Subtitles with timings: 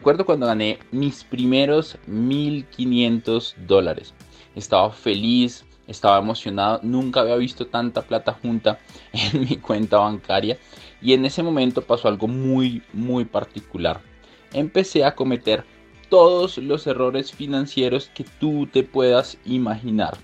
[0.00, 4.14] Recuerdo cuando gané mis primeros 1500 dólares.
[4.56, 8.78] Estaba feliz, estaba emocionado, nunca había visto tanta plata junta
[9.12, 10.56] en mi cuenta bancaria
[11.02, 14.00] y en ese momento pasó algo muy, muy particular.
[14.54, 15.66] Empecé a cometer
[16.08, 20.16] todos los errores financieros que tú te puedas imaginar.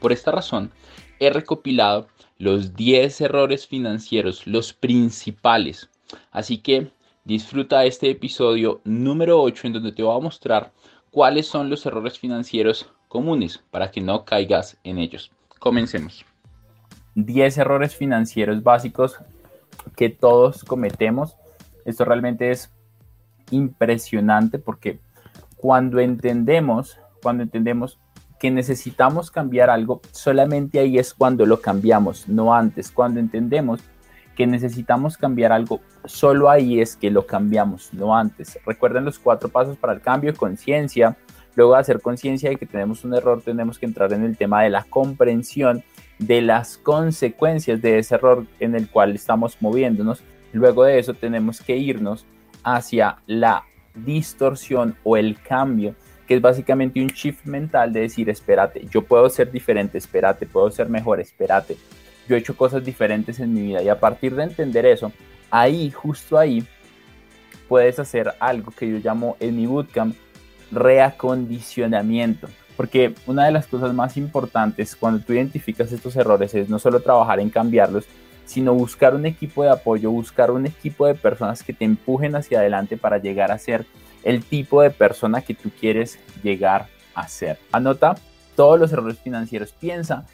[0.00, 0.72] Por esta razón,
[1.20, 5.90] he recopilado los 10 errores financieros, los principales.
[6.30, 6.95] Así que
[7.26, 10.70] disfruta este episodio número 8 en donde te voy a mostrar
[11.10, 15.32] cuáles son los errores financieros comunes para que no caigas en ellos.
[15.58, 16.24] Comencemos.
[17.16, 19.16] 10 errores financieros básicos
[19.96, 21.36] que todos cometemos.
[21.84, 22.70] Esto realmente es
[23.50, 25.00] impresionante porque
[25.56, 27.98] cuando entendemos, cuando entendemos
[28.38, 32.92] que necesitamos cambiar algo, solamente ahí es cuando lo cambiamos, no antes.
[32.92, 33.80] Cuando entendemos
[34.36, 38.58] que necesitamos cambiar algo, solo ahí es que lo cambiamos, no antes.
[38.64, 41.16] Recuerden los cuatro pasos para el cambio, conciencia.
[41.56, 44.70] Luego hacer conciencia de que tenemos un error, tenemos que entrar en el tema de
[44.70, 45.82] la comprensión
[46.18, 50.22] de las consecuencias de ese error en el cual estamos moviéndonos.
[50.52, 52.26] Luego de eso tenemos que irnos
[52.62, 53.64] hacia la
[53.94, 55.94] distorsión o el cambio,
[56.26, 60.70] que es básicamente un shift mental de decir, espérate, yo puedo ser diferente, espérate, puedo
[60.70, 61.76] ser mejor, espérate,
[62.28, 65.12] yo he hecho cosas diferentes en mi vida y a partir de entender eso,
[65.50, 66.64] ahí, justo ahí,
[67.68, 70.16] puedes hacer algo que yo llamo en mi bootcamp
[70.70, 72.48] reacondicionamiento.
[72.76, 77.00] Porque una de las cosas más importantes cuando tú identificas estos errores es no solo
[77.00, 78.04] trabajar en cambiarlos,
[78.44, 82.60] sino buscar un equipo de apoyo, buscar un equipo de personas que te empujen hacia
[82.60, 83.86] adelante para llegar a ser
[84.22, 87.58] el tipo de persona que tú quieres llegar a ser.
[87.72, 88.14] Anota
[88.54, 90.26] todos los errores financieros, piensa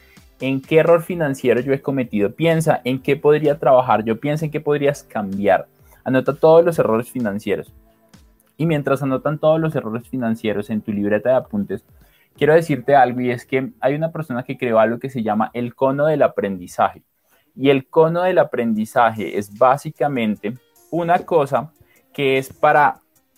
[0.43, 4.51] en qué error financiero yo he cometido, piensa en qué podría trabajar yo, piensa en
[4.51, 5.69] qué podrías cambiar.
[6.03, 7.73] Anota todos los errores financieros.
[8.57, 11.85] Y mientras anotan todos los errores financieros en tu libreta de apuntes,
[12.37, 15.53] quiero decirte algo y es que hay una persona que creó algo que se llama
[15.55, 17.05] el cono del aprendizaje.
[17.55, 20.55] Y el cono del aprendizaje es básicamente
[20.91, 21.73] una cosa
[22.13, 22.97] que es para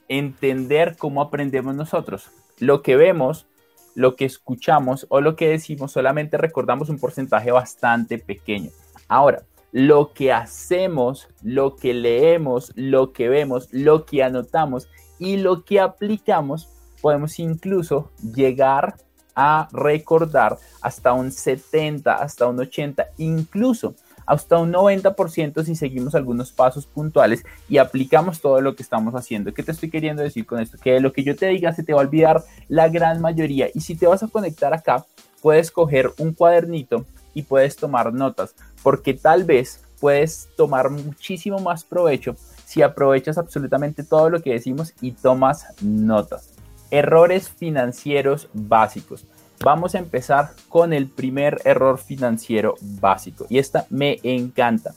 [0.08, 2.30] entender cómo aprendemos nosotros.
[2.60, 3.46] Lo que vemos,
[3.94, 8.70] lo que escuchamos o lo que decimos solamente recordamos un porcentaje bastante pequeño.
[9.08, 14.88] Ahora, lo que hacemos, lo que leemos, lo que vemos, lo que anotamos
[15.18, 16.68] y lo que aplicamos,
[17.00, 18.96] podemos incluso llegar
[19.34, 23.94] a recordar hasta un 70, hasta un 80, incluso
[24.26, 29.52] hasta un 90% si seguimos algunos pasos puntuales y aplicamos todo lo que estamos haciendo.
[29.52, 30.78] ¿Qué te estoy queriendo decir con esto?
[30.78, 33.68] Que de lo que yo te diga se te va a olvidar la gran mayoría
[33.74, 35.04] y si te vas a conectar acá,
[35.42, 37.04] puedes coger un cuadernito
[37.34, 44.04] y puedes tomar notas, porque tal vez puedes tomar muchísimo más provecho si aprovechas absolutamente
[44.04, 46.50] todo lo que decimos y tomas notas.
[46.90, 49.26] Errores financieros básicos.
[49.62, 54.94] Vamos a empezar con el primer error financiero básico y esta me encanta.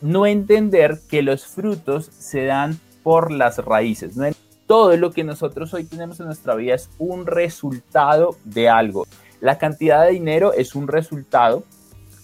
[0.00, 4.14] No entender que los frutos se dan por las raíces.
[4.66, 9.06] Todo lo que nosotros hoy tenemos en nuestra vida es un resultado de algo.
[9.40, 11.64] La cantidad de dinero es un resultado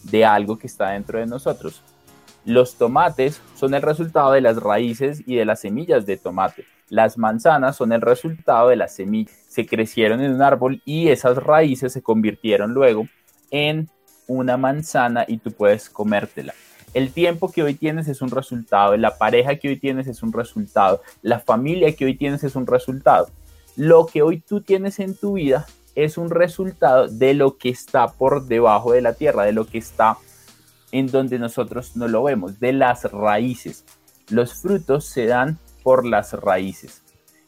[0.03, 1.83] de algo que está dentro de nosotros.
[2.45, 6.67] Los tomates son el resultado de las raíces y de las semillas de tomate.
[6.89, 9.35] Las manzanas son el resultado de las semillas.
[9.49, 13.07] Se crecieron en un árbol y esas raíces se convirtieron luego
[13.51, 13.89] en
[14.27, 16.55] una manzana y tú puedes comértela.
[16.93, 20.33] El tiempo que hoy tienes es un resultado, la pareja que hoy tienes es un
[20.33, 23.31] resultado, la familia que hoy tienes es un resultado.
[23.77, 25.67] Lo que hoy tú tienes en tu vida
[25.97, 29.79] es un resultado de lo que está por debajo de la tierra, de lo que
[29.79, 30.17] está
[30.93, 33.85] en donde nosotros no lo vemos, de las raíces.
[34.29, 37.03] Los frutos se dan por las raíces.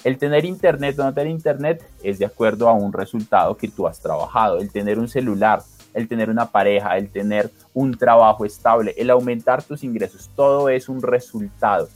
[0.05, 3.89] El tener internet o no tener internet es de acuerdo a un resultado que tú
[3.89, 4.59] has trabajado.
[4.59, 5.63] El tener un celular,
[5.95, 10.89] el tener una pareja, el tener un trabajo estable, el aumentar tus ingresos, todo es
[10.89, 11.89] un resultado.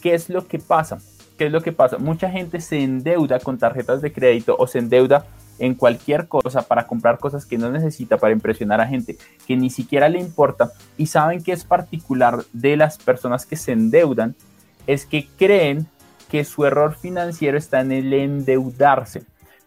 [0.00, 0.98] ¿Qué es lo que pasa?
[1.38, 1.98] ¿Qué es lo que pasa?
[1.98, 5.26] Mucha gente se endeuda con tarjetas de crédito o se endeuda
[5.58, 9.70] en cualquier cosa para comprar cosas que no necesita para impresionar a gente que ni
[9.70, 14.34] siquiera le importa y saben que es particular de las personas que se endeudan
[14.86, 15.86] es que creen
[16.30, 19.22] que su error financiero está en el endeudarse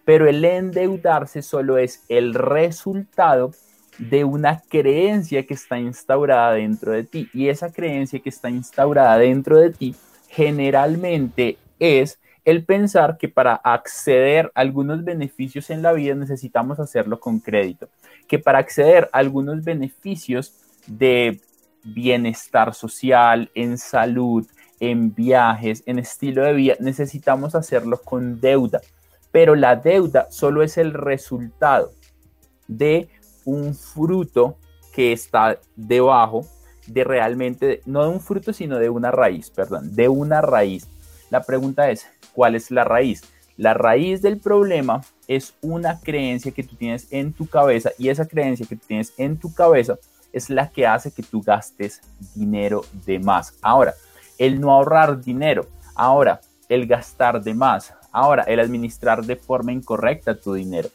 [0.10, 3.52] pero el endeudarse solo es el resultado
[4.00, 9.20] de una creencia que está instaurada dentro de ti y esa creencia que está instaurada
[9.20, 9.96] dentro de ti
[10.28, 17.20] generalmente es el pensar que para acceder a algunos beneficios en la vida necesitamos hacerlo
[17.20, 17.88] con crédito,
[18.28, 20.56] que para acceder a algunos beneficios
[20.88, 21.40] de
[21.84, 24.48] bienestar social, en salud,
[24.80, 28.82] en viajes, en estilo de vida, necesitamos hacerlo con deuda
[29.32, 31.92] pero la deuda solo es el resultado
[32.68, 33.10] de
[33.46, 34.58] un fruto
[34.94, 36.46] que está debajo
[36.88, 40.88] de realmente, no de un fruto, sino de una raíz, perdón, de una raíz.
[41.30, 43.24] La pregunta es, ¿cuál es la raíz?
[43.56, 48.26] La raíz del problema es una creencia que tú tienes en tu cabeza y esa
[48.28, 49.98] creencia que tú tienes en tu cabeza
[50.34, 52.02] es la que hace que tú gastes
[52.34, 53.54] dinero de más.
[53.62, 53.94] Ahora,
[54.40, 60.36] el no ahorrar dinero, ahora, el gastar de más, Ahora, el administrar de forma incorrecta
[60.36, 60.90] tu dinero.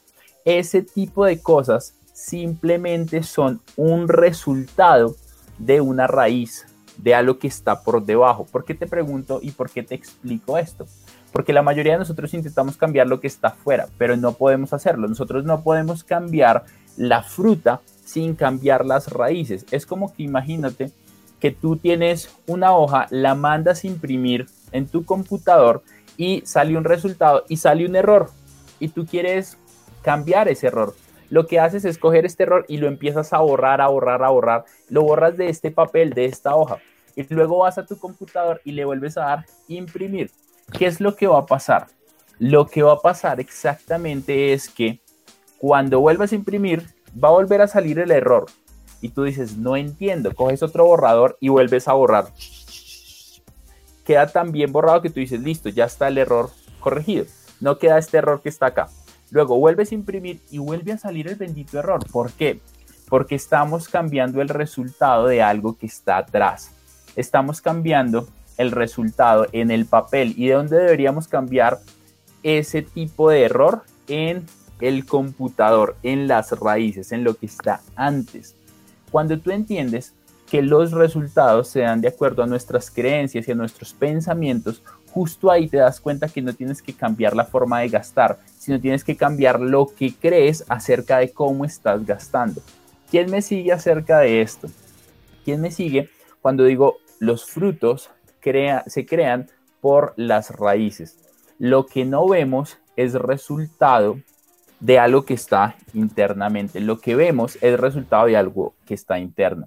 [0.44, 5.14] Ese tipo de cosas simplemente son un resultado
[5.58, 6.66] de una raíz,
[6.98, 8.44] de algo que está por debajo.
[8.44, 10.86] ¿Por qué te pregunto y por qué te explico esto?
[11.32, 15.08] Porque la mayoría de nosotros intentamos cambiar lo que está afuera, pero no podemos hacerlo.
[15.08, 16.64] Nosotros no podemos cambiar
[16.96, 19.66] la fruta sin cambiar las raíces.
[19.70, 20.92] Es como que imagínate
[21.44, 25.82] que tú tienes una hoja, la mandas a imprimir en tu computador
[26.16, 28.30] y sale un resultado y sale un error
[28.80, 29.58] y tú quieres
[30.00, 30.94] cambiar ese error.
[31.28, 34.30] Lo que haces es coger este error y lo empiezas a borrar, a borrar, a
[34.30, 34.64] borrar.
[34.88, 36.78] Lo borras de este papel, de esta hoja.
[37.14, 40.30] Y luego vas a tu computador y le vuelves a dar imprimir.
[40.72, 41.88] ¿Qué es lo que va a pasar?
[42.38, 44.98] Lo que va a pasar exactamente es que
[45.58, 46.84] cuando vuelvas a imprimir,
[47.22, 48.46] va a volver a salir el error.
[49.04, 50.34] Y tú dices, no entiendo.
[50.34, 52.32] Coges otro borrador y vuelves a borrar
[54.04, 57.24] queda tan bien borrado que tú dices, listo, ya está el error corregido.
[57.60, 58.88] No queda este error que está acá.
[59.30, 62.04] Luego vuelves a imprimir y vuelve a salir el bendito error.
[62.12, 62.60] ¿Por qué?
[63.08, 66.70] Porque estamos cambiando el resultado de algo que está atrás.
[67.16, 68.28] Estamos cambiando
[68.58, 70.34] el resultado en el papel.
[70.36, 71.80] ¿Y de dónde deberíamos cambiar
[72.42, 73.82] ese tipo de error?
[74.06, 74.44] En
[74.80, 78.54] el computador, en las raíces, en lo que está antes.
[79.14, 80.12] Cuando tú entiendes
[80.50, 84.82] que los resultados se dan de acuerdo a nuestras creencias y a nuestros pensamientos,
[85.12, 88.80] justo ahí te das cuenta que no tienes que cambiar la forma de gastar, sino
[88.80, 92.60] tienes que cambiar lo que crees acerca de cómo estás gastando.
[93.08, 94.68] ¿Quién me sigue acerca de esto?
[95.44, 96.10] ¿Quién me sigue
[96.42, 98.10] cuando digo los frutos
[98.88, 99.46] se crean
[99.80, 101.20] por las raíces?
[101.60, 104.18] Lo que no vemos es resultado
[104.84, 106.78] de algo que está internamente.
[106.78, 109.66] Lo que vemos es resultado de algo que está interno.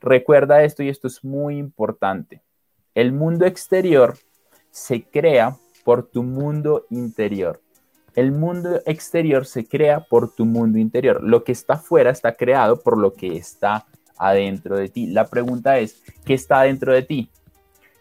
[0.00, 2.42] Recuerda esto y esto es muy importante.
[2.94, 4.16] El mundo exterior
[4.70, 7.60] se crea por tu mundo interior.
[8.14, 11.24] El mundo exterior se crea por tu mundo interior.
[11.24, 13.84] Lo que está afuera está creado por lo que está
[14.16, 15.08] adentro de ti.
[15.08, 17.30] La pregunta es, ¿qué está dentro de ti?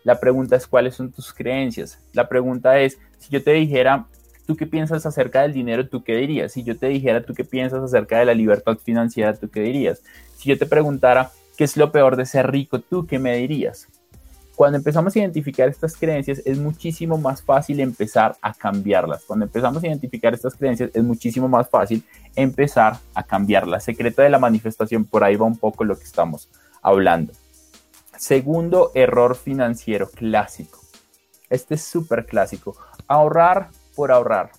[0.04, 2.00] La pregunta es, ¿cuáles son tus creencias?
[2.14, 4.06] La pregunta es, si yo te dijera,
[4.46, 5.88] ¿tú qué piensas acerca del dinero?
[5.88, 6.52] ¿Tú qué dirías?
[6.52, 9.34] Si yo te dijera, ¿tú qué piensas acerca de la libertad financiera?
[9.34, 10.02] ¿Tú qué dirías?
[10.36, 12.80] Si yo te preguntara, ¿Qué es lo peor de ser rico?
[12.82, 13.88] ¿Tú qué me dirías?
[14.56, 19.24] Cuando empezamos a identificar estas creencias es muchísimo más fácil empezar a cambiarlas.
[19.24, 22.04] Cuando empezamos a identificar estas creencias es muchísimo más fácil
[22.36, 23.86] empezar a cambiarlas.
[23.86, 26.50] Secreto de la manifestación, por ahí va un poco lo que estamos
[26.82, 27.32] hablando.
[28.18, 30.80] Segundo error financiero clásico.
[31.50, 32.76] Este es súper clásico.
[33.08, 34.52] Ahorrar por ahorrar.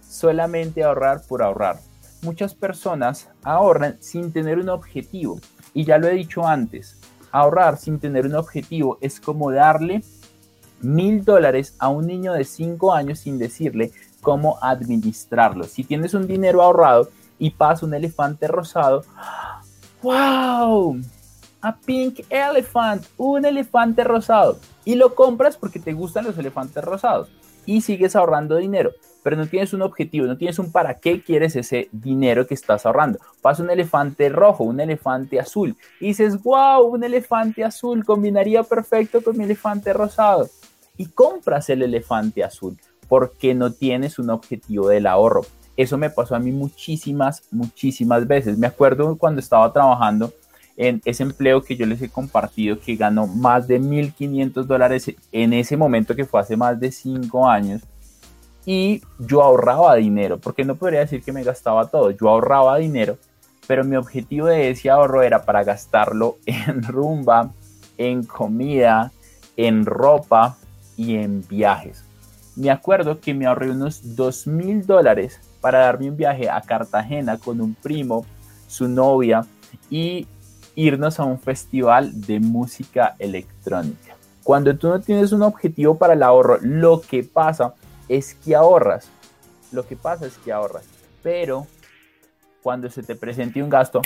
[0.00, 1.80] Solamente ahorrar por ahorrar.
[2.22, 5.40] Muchas personas ahorran sin tener un objetivo.
[5.72, 6.98] Y ya lo he dicho antes,
[7.32, 10.02] ahorrar sin tener un objetivo es como darle
[10.80, 15.64] mil dólares a un niño de cinco años sin decirle cómo administrarlo.
[15.64, 19.02] Si tienes un dinero ahorrado y pasa un elefante rosado,
[20.02, 21.00] ¡wow!
[21.60, 24.58] A pink elephant, un elefante rosado.
[24.84, 27.30] Y lo compras porque te gustan los elefantes rosados
[27.66, 28.92] y sigues ahorrando dinero
[29.24, 32.84] pero no tienes un objetivo, no tienes un para qué quieres ese dinero que estás
[32.84, 33.18] ahorrando.
[33.40, 39.22] Pasa un elefante rojo, un elefante azul, y dices, wow, un elefante azul combinaría perfecto
[39.22, 40.48] con mi elefante rosado.
[40.98, 42.78] Y compras el elefante azul.
[43.08, 45.42] porque no tienes un objetivo del ahorro.
[45.76, 48.56] Eso me pasó a mí muchísimas, muchísimas veces.
[48.56, 50.32] Me acuerdo cuando estaba trabajando
[50.76, 55.52] en ese empleo que yo les he compartido que ganó más de 1.500 dólares en
[55.52, 57.82] ese momento que fue hace más de 5 años.
[58.66, 63.18] Y yo ahorraba dinero, porque no podría decir que me gastaba todo, yo ahorraba dinero,
[63.66, 67.50] pero mi objetivo de ese ahorro era para gastarlo en rumba,
[67.98, 69.12] en comida,
[69.56, 70.56] en ropa
[70.96, 72.04] y en viajes.
[72.56, 77.60] Me acuerdo que me ahorré unos 2.000 dólares para darme un viaje a Cartagena con
[77.60, 78.24] un primo,
[78.68, 79.44] su novia
[79.90, 80.26] y
[80.74, 84.16] irnos a un festival de música electrónica.
[84.42, 87.74] Cuando tú no tienes un objetivo para el ahorro, lo que pasa
[88.08, 89.08] es que ahorras.
[89.72, 90.84] Lo que pasa es que ahorras.
[91.22, 91.66] Pero
[92.62, 94.02] cuando se te presente un gasto,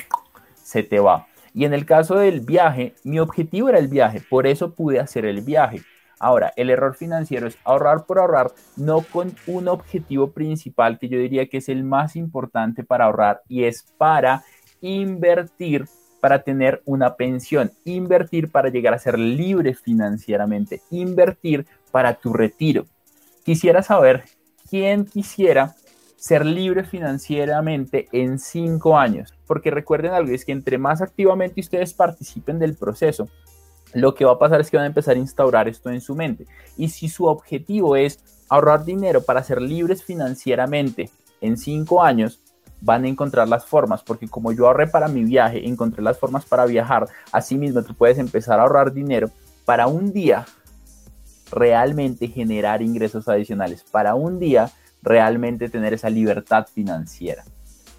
[0.55, 1.27] se te va.
[1.55, 5.25] Y en el caso del viaje, mi objetivo era el viaje, por eso pude hacer
[5.25, 5.83] el viaje.
[6.21, 11.19] Ahora, el error financiero es ahorrar por ahorrar, no con un objetivo principal que yo
[11.19, 14.45] diría que es el más importante para ahorrar y es para
[14.81, 15.87] invertir
[16.21, 22.87] para tener una pensión, invertir para llegar a ser libre financieramente, invertir para tu retiro.
[23.45, 24.25] Quisiera saber
[24.69, 25.75] quién quisiera
[26.17, 31.95] ser libre financieramente en cinco años, porque recuerden algo, es que entre más activamente ustedes
[31.95, 33.29] participen del proceso,
[33.95, 36.15] lo que va a pasar es que van a empezar a instaurar esto en su
[36.15, 36.47] mente.
[36.77, 41.11] Y si su objetivo es ahorrar dinero para ser libres financieramente
[41.41, 42.41] en cinco años,
[42.81, 46.45] van a encontrar las formas, porque como yo ahorré para mi viaje, encontré las formas
[46.45, 49.31] para viajar, asimismo tú puedes empezar a ahorrar dinero
[49.65, 50.47] para un día
[51.51, 54.71] realmente generar ingresos adicionales, para un día
[55.03, 57.45] realmente tener esa libertad financiera.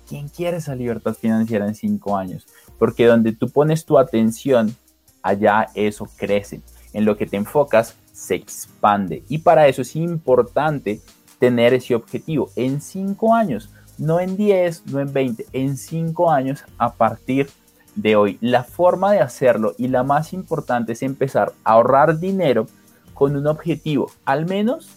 [0.07, 2.47] ¿Quién quiere esa libertad financiera en cinco años?
[2.77, 4.75] Porque donde tú pones tu atención,
[5.21, 6.61] allá eso crece.
[6.93, 9.23] En lo que te enfocas, se expande.
[9.29, 11.01] Y para eso es importante
[11.37, 16.63] tener ese objetivo en cinco años no en 10, no en 20, en 5 años
[16.77, 17.49] a partir
[17.95, 18.37] de hoy.
[18.41, 22.65] La forma de hacerlo y la más importante es empezar a ahorrar dinero
[23.13, 24.89] con un objetivo, al menos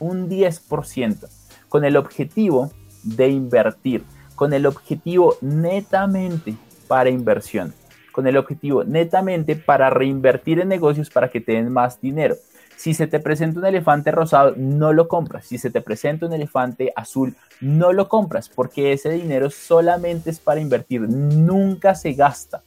[0.00, 1.28] un 10%,
[1.68, 2.72] con el objetivo
[3.04, 6.56] de invertir, con el objetivo netamente
[6.88, 7.72] para inversión,
[8.10, 12.34] con el objetivo netamente para reinvertir en negocios para que te den más dinero.
[12.76, 15.46] Si se te presenta un elefante rosado, no lo compras.
[15.46, 20.40] Si se te presenta un elefante azul, no lo compras porque ese dinero solamente es
[20.40, 22.62] para invertir, nunca se gasta.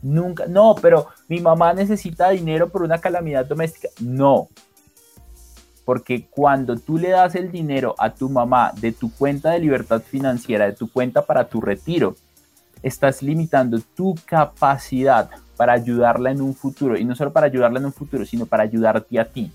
[0.00, 3.88] Nunca, no, pero mi mamá necesita dinero por una calamidad doméstica.
[4.00, 4.48] No,
[5.88, 10.02] porque cuando tú le das el dinero a tu mamá de tu cuenta de libertad
[10.02, 12.14] financiera, de tu cuenta para tu retiro,
[12.82, 16.96] estás limitando tu capacidad para ayudarla en un futuro.
[16.96, 19.52] Y no solo para ayudarla en un futuro, sino para ayudarte a ti.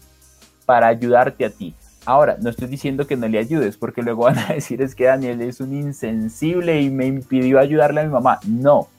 [0.65, 1.73] Para ayudarte a ti.
[2.05, 5.05] Ahora, no estoy diciendo que no le ayudes, porque luego van a decir es que
[5.05, 8.39] Daniel es un insensible y me impidió ayudarle a mi mamá.
[8.45, 8.89] No,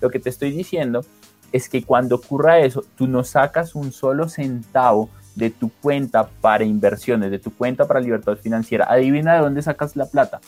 [0.00, 1.04] lo que te estoy diciendo
[1.52, 6.64] es que cuando ocurra eso, tú no sacas un solo centavo de tu cuenta para
[6.64, 8.86] inversiones, de tu cuenta para libertad financiera.
[8.88, 10.40] Adivina de dónde sacas la plata.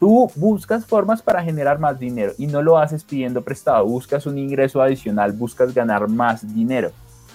[0.00, 4.38] Tú buscas formas para generar más dinero y no lo haces pidiendo prestado, buscas un
[4.38, 6.90] ingreso adicional, buscas ganar más dinero.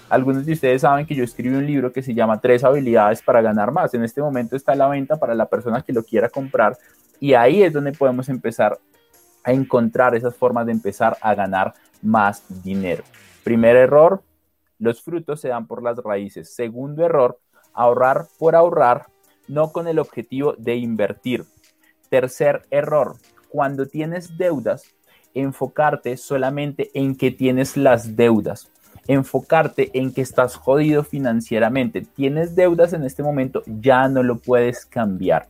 [0.09, 3.43] Algunos de ustedes saben que yo escribí un libro que se llama Tres habilidades para
[3.43, 3.93] ganar más.
[3.93, 6.75] En este momento está a la venta para la persona que lo quiera comprar
[7.19, 8.79] y ahí es donde podemos empezar
[9.43, 13.03] a encontrar esas formas de empezar a ganar más dinero.
[13.43, 14.23] Primer error,
[14.79, 16.55] los frutos se dan por las raíces.
[16.55, 17.37] Segundo error,
[17.73, 19.05] ahorrar por ahorrar,
[19.47, 21.45] no con el objetivo de invertir.
[22.15, 23.17] Tercer error,
[23.49, 24.83] cuando tienes deudas,
[25.33, 28.71] enfocarte solamente en que tienes las deudas.
[29.05, 32.07] Enfocarte en que estás jodido financieramente.
[32.15, 35.49] Tienes deudas en este momento, ya no lo puedes cambiar.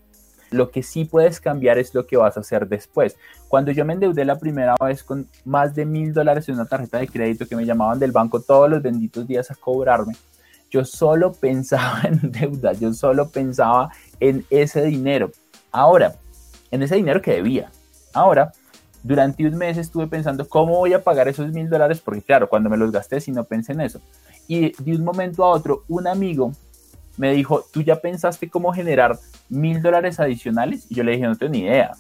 [0.49, 3.15] Lo que sí puedes cambiar es lo que vas a hacer después.
[3.47, 6.97] Cuando yo me endeudé la primera vez con más de mil dólares en una tarjeta
[6.97, 10.15] de crédito que me llamaban del banco todos los benditos días a cobrarme,
[10.71, 15.29] yo solo pensaba en deuda, yo solo pensaba en ese dinero.
[15.71, 16.15] Ahora,
[16.75, 17.71] en ese dinero que debía.
[18.13, 18.51] Ahora,
[19.03, 22.69] durante un mes estuve pensando cómo voy a pagar esos mil dólares, porque claro, cuando
[22.69, 23.99] me los gasté, si no pensé en eso.
[24.47, 26.51] Y de un momento a otro, un amigo
[27.17, 29.17] me dijo, ¿tú ya pensaste cómo generar
[29.49, 30.85] mil dólares adicionales?
[30.89, 31.91] Y yo le dije, no tengo ni idea.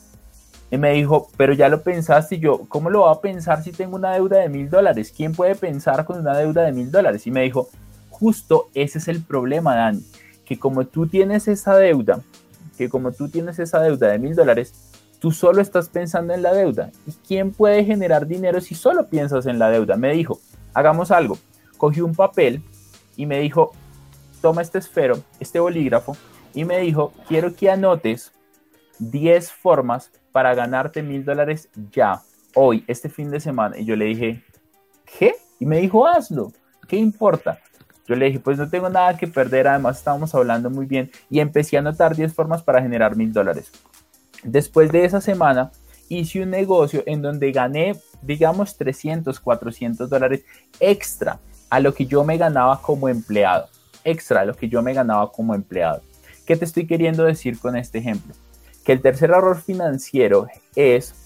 [0.71, 2.35] Y me dijo, pero ya lo pensaste.
[2.35, 5.13] Y yo, ¿cómo lo va a pensar si tengo una deuda de mil dólares?
[5.15, 7.25] ¿Quién puede pensar con una deuda de mil dólares?
[7.27, 7.69] Y me dijo,
[8.09, 10.03] justo ese es el problema, Dani,
[10.45, 12.19] que como tú tienes esa deuda,
[12.77, 16.53] que como tú tienes esa deuda de mil dólares, tú solo estás pensando en la
[16.53, 16.91] deuda.
[17.07, 19.95] ¿Y quién puede generar dinero si solo piensas en la deuda?
[19.97, 20.39] Me dijo,
[20.73, 21.37] hagamos algo.
[21.77, 22.61] Cogí un papel
[23.15, 23.71] y me dijo,
[24.41, 26.15] toma este esfero, este bolígrafo,
[26.53, 28.31] y me dijo, quiero que anotes
[28.99, 32.21] 10 formas para ganarte mil dólares ya,
[32.53, 33.77] hoy, este fin de semana.
[33.77, 34.43] Y yo le dije,
[35.17, 35.35] ¿qué?
[35.59, 36.51] Y me dijo, hazlo,
[36.87, 37.59] ¿qué importa?
[38.07, 41.39] Yo le dije, pues no tengo nada que perder, además estábamos hablando muy bien y
[41.39, 43.71] empecé a anotar 10 formas para generar mil dólares.
[44.43, 45.71] Después de esa semana,
[46.07, 50.43] hice un negocio en donde gané, digamos, 300, 400 dólares
[50.79, 53.67] extra a lo que yo me ganaba como empleado.
[54.03, 56.01] Extra a lo que yo me ganaba como empleado.
[56.45, 58.35] ¿Qué te estoy queriendo decir con este ejemplo?
[58.83, 61.24] Que el tercer error financiero es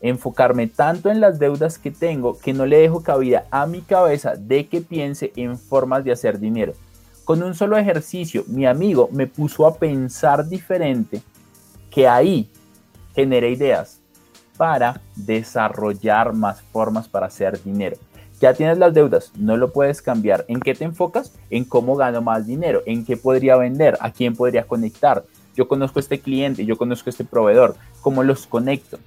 [0.00, 4.34] enfocarme tanto en las deudas que tengo que no le dejo cabida a mi cabeza
[4.36, 6.72] de que piense en formas de hacer dinero.
[7.24, 11.22] Con un solo ejercicio, mi amigo me puso a pensar diferente
[11.90, 12.48] que ahí
[13.14, 14.00] generé ideas
[14.56, 17.96] para desarrollar más formas para hacer dinero.
[18.40, 20.44] Ya tienes las deudas, no lo puedes cambiar.
[20.46, 21.32] ¿En qué te enfocas?
[21.48, 25.24] En cómo gano más dinero, en qué podría vender, a quién podría conectar.
[25.56, 28.98] Yo conozco este cliente, yo conozco este proveedor, cómo los conecto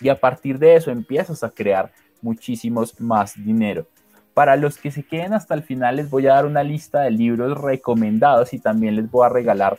[0.00, 3.86] y a partir de eso empiezas a crear muchísimos más dinero.
[4.34, 7.10] Para los que se queden hasta el final les voy a dar una lista de
[7.10, 9.78] libros recomendados y también les voy a regalar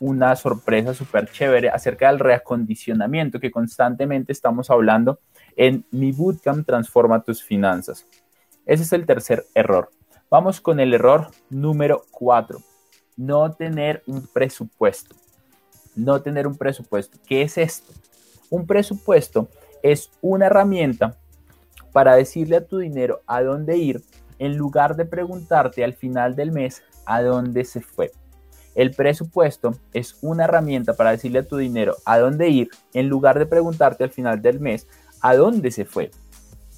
[0.00, 5.18] una sorpresa súper chévere acerca del reacondicionamiento que constantemente estamos hablando
[5.56, 8.06] en mi bootcamp Transforma tus finanzas.
[8.64, 9.90] Ese es el tercer error.
[10.30, 12.62] Vamos con el error número cuatro.
[13.16, 15.16] No tener un presupuesto.
[15.96, 17.18] No tener un presupuesto.
[17.26, 17.92] ¿Qué es esto?
[18.50, 19.48] Un presupuesto
[19.82, 21.16] es una herramienta
[21.92, 24.02] para decirle a tu dinero a dónde ir
[24.38, 28.12] en lugar de preguntarte al final del mes a dónde se fue.
[28.74, 33.38] El presupuesto es una herramienta para decirle a tu dinero a dónde ir en lugar
[33.38, 34.86] de preguntarte al final del mes
[35.20, 36.10] a dónde se fue.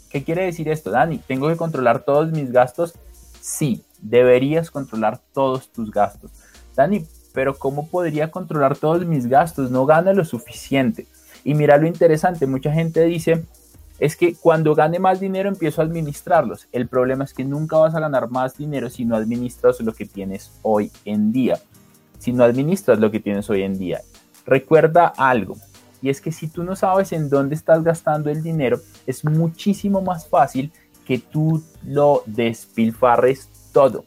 [0.08, 1.18] ¿Qué quiere decir esto, Dani?
[1.18, 2.94] ¿Tengo que controlar todos mis gastos?
[3.40, 6.30] Sí, deberías controlar todos tus gastos.
[6.74, 9.70] Dani, pero ¿cómo podría controlar todos mis gastos?
[9.70, 11.06] No gano lo suficiente.
[11.44, 13.44] Y mira lo interesante, mucha gente dice,
[13.98, 16.68] es que cuando gane más dinero empiezo a administrarlos.
[16.72, 20.06] El problema es que nunca vas a ganar más dinero si no administras lo que
[20.06, 21.60] tienes hoy en día.
[22.18, 24.00] Si no administras lo que tienes hoy en día.
[24.46, 25.56] Recuerda algo,
[26.02, 30.00] y es que si tú no sabes en dónde estás gastando el dinero, es muchísimo
[30.00, 30.72] más fácil
[31.06, 34.04] que tú lo despilfarres todo.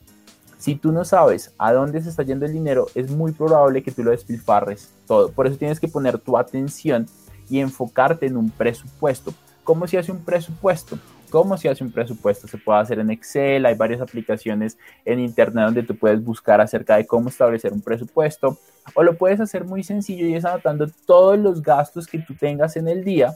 [0.58, 3.92] Si tú no sabes a dónde se está yendo el dinero, es muy probable que
[3.92, 5.32] tú lo despilfarres todo.
[5.32, 7.08] Por eso tienes que poner tu atención
[7.50, 9.34] y enfocarte en un presupuesto.
[9.64, 10.98] ¿Cómo se hace un presupuesto?
[11.30, 12.48] ¿Cómo se hace un presupuesto?
[12.48, 16.98] Se puede hacer en Excel, hay varias aplicaciones en Internet donde tú puedes buscar acerca
[16.98, 18.60] de cómo establecer un presupuesto.
[18.94, 22.76] O lo puedes hacer muy sencillo y es anotando todos los gastos que tú tengas
[22.76, 23.36] en el día.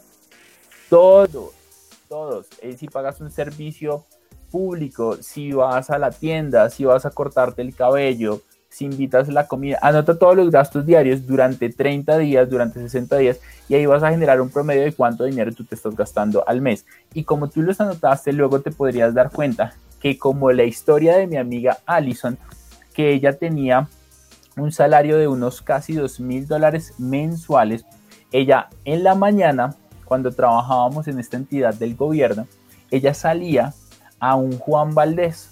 [0.89, 1.53] Todos,
[2.07, 2.47] todos.
[2.61, 4.05] Eh, si pagas un servicio
[4.51, 9.47] público, si vas a la tienda, si vas a cortarte el cabello, si invitas la
[9.47, 14.03] comida, anota todos los gastos diarios durante 30 días, durante 60 días, y ahí vas
[14.03, 16.85] a generar un promedio de cuánto dinero tú te estás gastando al mes.
[17.13, 21.27] Y como tú los anotaste, luego te podrías dar cuenta que como la historia de
[21.27, 22.37] mi amiga Allison,
[22.93, 23.87] que ella tenía
[24.55, 27.85] un salario de unos casi 2 mil dólares mensuales,
[28.31, 29.75] ella en la mañana,
[30.05, 32.47] cuando trabajábamos en esta entidad del gobierno,
[32.91, 33.73] ella salía
[34.19, 35.49] a un Juan Valdés.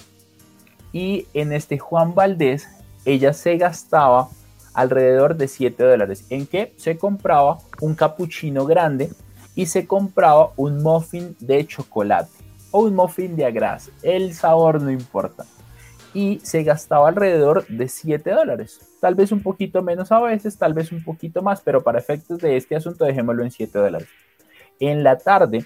[0.91, 2.67] Y en este Juan Valdés
[3.05, 4.29] ella se gastaba
[4.73, 6.25] alrededor de 7 dólares.
[6.29, 6.73] ¿En qué?
[6.77, 9.09] Se compraba un cappuccino grande
[9.55, 12.31] y se compraba un muffin de chocolate
[12.71, 13.89] o un muffin de agras.
[14.03, 15.45] El sabor no importa.
[16.13, 18.79] Y se gastaba alrededor de 7 dólares.
[18.99, 22.39] Tal vez un poquito menos a veces, tal vez un poquito más, pero para efectos
[22.39, 24.07] de este asunto dejémoslo en 7 dólares.
[24.79, 25.65] En la tarde,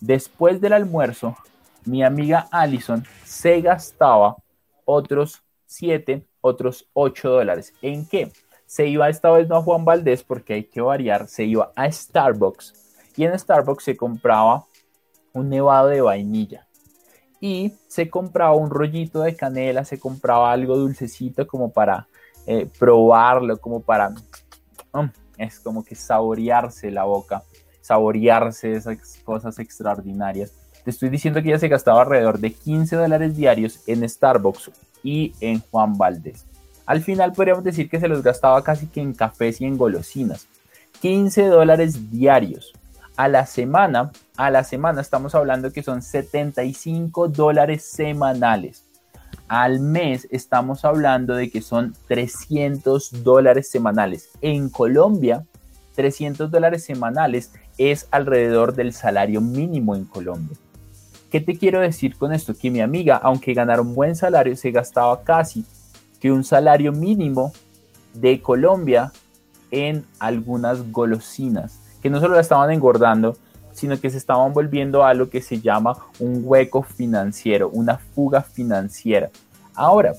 [0.00, 1.36] después del almuerzo,
[1.84, 4.36] mi amiga Allison se gastaba
[4.84, 7.72] otros 7 otros 8 dólares.
[7.80, 8.32] ¿En qué?
[8.66, 11.90] Se iba esta vez no a Juan Valdés porque hay que variar, se iba a
[11.90, 12.74] Starbucks
[13.16, 14.66] y en Starbucks se compraba
[15.32, 16.66] un nevado de vainilla
[17.40, 22.06] y se compraba un rollito de canela, se compraba algo dulcecito como para
[22.46, 24.10] eh, probarlo, como para...
[24.92, 27.42] Mm, es como que saborearse la boca,
[27.80, 30.52] saborearse esas cosas extraordinarias.
[30.84, 34.70] Te estoy diciendo que ya se gastaba alrededor de 15 dólares diarios en Starbucks
[35.02, 36.46] y en Juan Valdés.
[36.86, 40.48] Al final podríamos decir que se los gastaba casi que en cafés y en golosinas.
[41.00, 42.72] 15 dólares diarios.
[43.16, 48.84] A la semana, a la semana estamos hablando que son 75 dólares semanales.
[49.46, 54.30] Al mes estamos hablando de que son 300 dólares semanales.
[54.40, 55.44] En Colombia,
[55.96, 60.56] 300 dólares semanales es alrededor del salario mínimo en Colombia.
[61.30, 62.54] ¿Qué te quiero decir con esto?
[62.54, 65.64] Que mi amiga, aunque ganara un buen salario, se gastaba casi
[66.18, 67.52] que un salario mínimo
[68.14, 69.12] de Colombia
[69.70, 73.36] en algunas golosinas, que no solo la estaban engordando,
[73.72, 78.42] sino que se estaban volviendo a lo que se llama un hueco financiero, una fuga
[78.42, 79.30] financiera.
[79.74, 80.14] Ahora,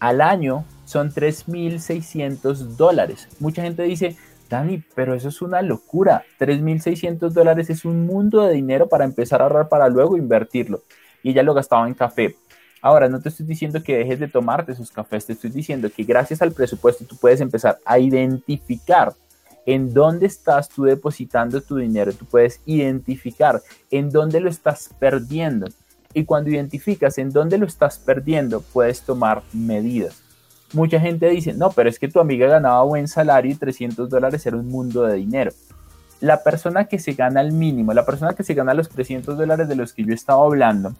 [0.00, 3.28] al año son 3.600 dólares.
[3.38, 4.16] Mucha gente dice,
[4.48, 6.24] Dani, pero eso es una locura.
[6.38, 10.82] 3.600 dólares es un mundo de dinero para empezar a ahorrar para luego invertirlo.
[11.22, 12.36] Y ella lo gastaba en café.
[12.82, 16.04] Ahora, no te estoy diciendo que dejes de tomarte esos cafés, te estoy diciendo que
[16.04, 19.12] gracias al presupuesto tú puedes empezar a identificar
[19.64, 25.66] en dónde estás tú depositando tu dinero, tú puedes identificar en dónde lo estás perdiendo.
[26.14, 30.25] Y cuando identificas en dónde lo estás perdiendo, puedes tomar medidas.
[30.72, 34.44] Mucha gente dice, no, pero es que tu amiga ganaba buen salario y 300 dólares
[34.46, 35.52] era un mundo de dinero.
[36.20, 39.68] La persona que se gana el mínimo, la persona que se gana los 300 dólares
[39.68, 40.92] de los que yo estaba hablando,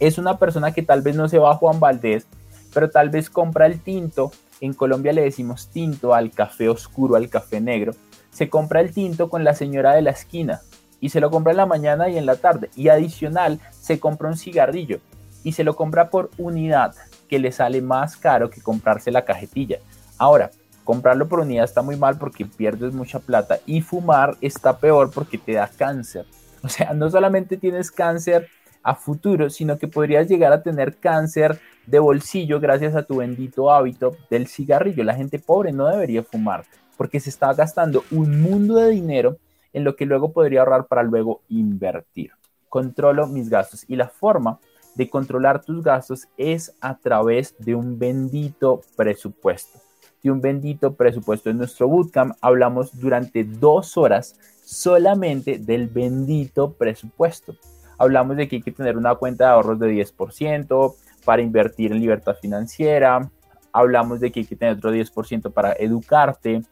[0.00, 2.26] es una persona que tal vez no se va a Juan Valdés,
[2.72, 4.32] pero tal vez compra el tinto.
[4.60, 7.94] En Colombia le decimos tinto al café oscuro, al café negro.
[8.30, 10.60] Se compra el tinto con la señora de la esquina
[11.00, 12.70] y se lo compra en la mañana y en la tarde.
[12.74, 15.00] Y adicional, se compra un cigarrillo
[15.44, 16.94] y se lo compra por unidad
[17.28, 19.78] que le sale más caro que comprarse la cajetilla.
[20.16, 20.50] Ahora,
[20.84, 25.38] comprarlo por unidad está muy mal porque pierdes mucha plata y fumar está peor porque
[25.38, 26.26] te da cáncer.
[26.60, 28.48] O sea, no solamente tienes cáncer
[28.82, 33.70] a futuro, sino que podrías llegar a tener cáncer de bolsillo gracias a tu bendito
[33.70, 35.04] hábito del cigarrillo.
[35.04, 36.64] La gente pobre no debería fumar
[36.96, 39.38] porque se está gastando un mundo de dinero
[39.72, 42.32] en lo que luego podría ahorrar para luego invertir.
[42.68, 44.58] Controlo mis gastos y la forma
[44.98, 49.78] de controlar tus gastos es a través de un bendito presupuesto.
[50.24, 51.50] De un bendito presupuesto.
[51.50, 54.34] En nuestro bootcamp hablamos durante dos horas
[54.64, 57.54] solamente del bendito presupuesto.
[57.96, 62.00] Hablamos de que hay que tener una cuenta de ahorros de 10% para invertir en
[62.00, 63.30] libertad financiera.
[63.72, 66.62] Hablamos de que hay que tener otro 10% para educarte.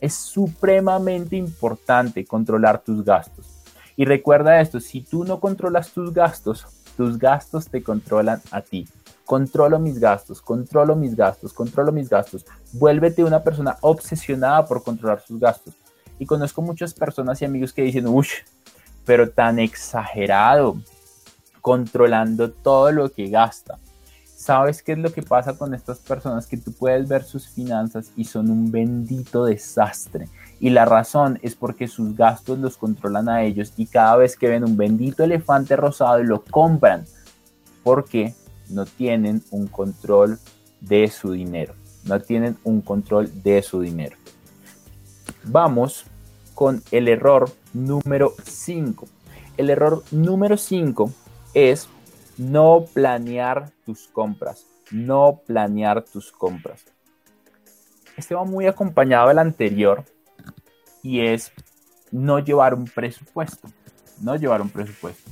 [0.00, 3.44] Es supremamente importante controlar tus gastos.
[3.96, 8.86] Y recuerda esto, si tú no controlas tus gastos, tus gastos te controlan a ti.
[9.24, 12.46] Controlo mis gastos, controlo mis gastos, controlo mis gastos.
[12.74, 15.74] Vuélvete una persona obsesionada por controlar sus gastos.
[16.20, 18.28] Y conozco muchas personas y amigos que dicen, uff,
[19.04, 20.76] pero tan exagerado,
[21.60, 23.80] controlando todo lo que gasta.
[24.36, 26.46] ¿Sabes qué es lo que pasa con estas personas?
[26.46, 30.28] Que tú puedes ver sus finanzas y son un bendito desastre.
[30.62, 34.46] Y la razón es porque sus gastos los controlan a ellos y cada vez que
[34.46, 37.04] ven un bendito elefante rosado lo compran
[37.82, 38.32] porque
[38.70, 40.38] no tienen un control
[40.80, 41.74] de su dinero.
[42.04, 44.16] No tienen un control de su dinero.
[45.42, 46.04] Vamos
[46.54, 49.08] con el error número 5.
[49.56, 51.10] El error número 5
[51.54, 51.88] es
[52.38, 54.64] no planear tus compras.
[54.92, 56.84] No planear tus compras.
[58.16, 60.04] Este va muy acompañado del anterior
[61.02, 61.52] y es
[62.10, 63.68] no llevar un presupuesto.
[64.20, 65.30] No llevar un presupuesto.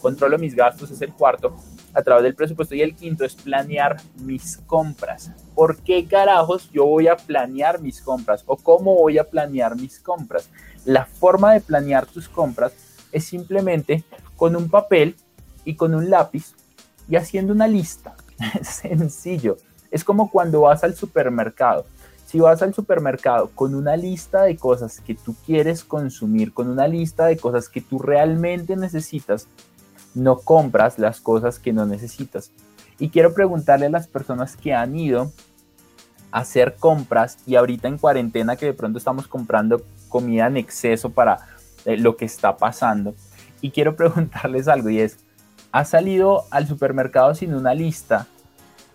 [0.00, 1.56] Controlo mis gastos es el cuarto
[1.94, 5.30] a través del presupuesto y el quinto es planear mis compras.
[5.54, 10.00] ¿Por qué carajos yo voy a planear mis compras o cómo voy a planear mis
[10.00, 10.50] compras?
[10.84, 12.72] La forma de planear tus compras
[13.12, 14.02] es simplemente
[14.36, 15.14] con un papel
[15.64, 16.54] y con un lápiz
[17.08, 18.14] y haciendo una lista.
[18.62, 19.56] Sencillo.
[19.90, 21.86] Es como cuando vas al supermercado
[22.34, 26.88] si vas al supermercado con una lista de cosas que tú quieres consumir, con una
[26.88, 29.46] lista de cosas que tú realmente necesitas,
[30.16, 32.50] no compras las cosas que no necesitas.
[32.98, 35.30] Y quiero preguntarle a las personas que han ido
[36.32, 41.10] a hacer compras y ahorita en cuarentena que de pronto estamos comprando comida en exceso
[41.10, 41.38] para
[41.84, 43.14] eh, lo que está pasando.
[43.60, 45.18] Y quiero preguntarles algo y es,
[45.70, 48.26] ¿has salido al supermercado sin una lista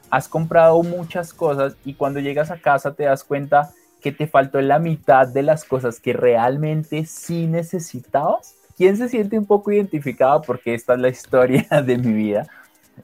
[0.09, 4.61] has comprado muchas cosas y cuando llegas a casa te das cuenta que te faltó
[4.61, 8.55] la mitad de las cosas que realmente sí necesitabas.
[8.77, 10.41] ¿Quién se siente un poco identificado?
[10.41, 12.47] Porque esta es la historia de mi vida.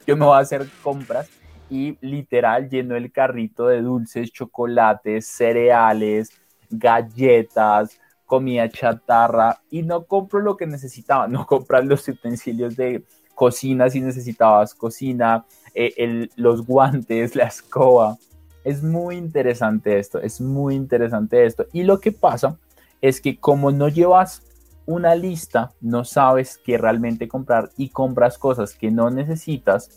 [0.06, 1.28] Yo me voy a hacer compras
[1.68, 6.30] y literal lleno el carrito de dulces, chocolates, cereales,
[6.70, 13.88] galletas, comida chatarra y no compro lo que necesitaba, no compras los utensilios de cocina
[13.88, 15.44] si necesitabas cocina,
[15.76, 18.16] eh, los guantes, la escoba.
[18.64, 21.66] Es muy interesante esto, es muy interesante esto.
[21.72, 22.56] Y lo que pasa
[23.00, 24.42] es que como no llevas
[24.86, 29.90] una lista, no sabes qué realmente comprar y compras cosas que no necesitas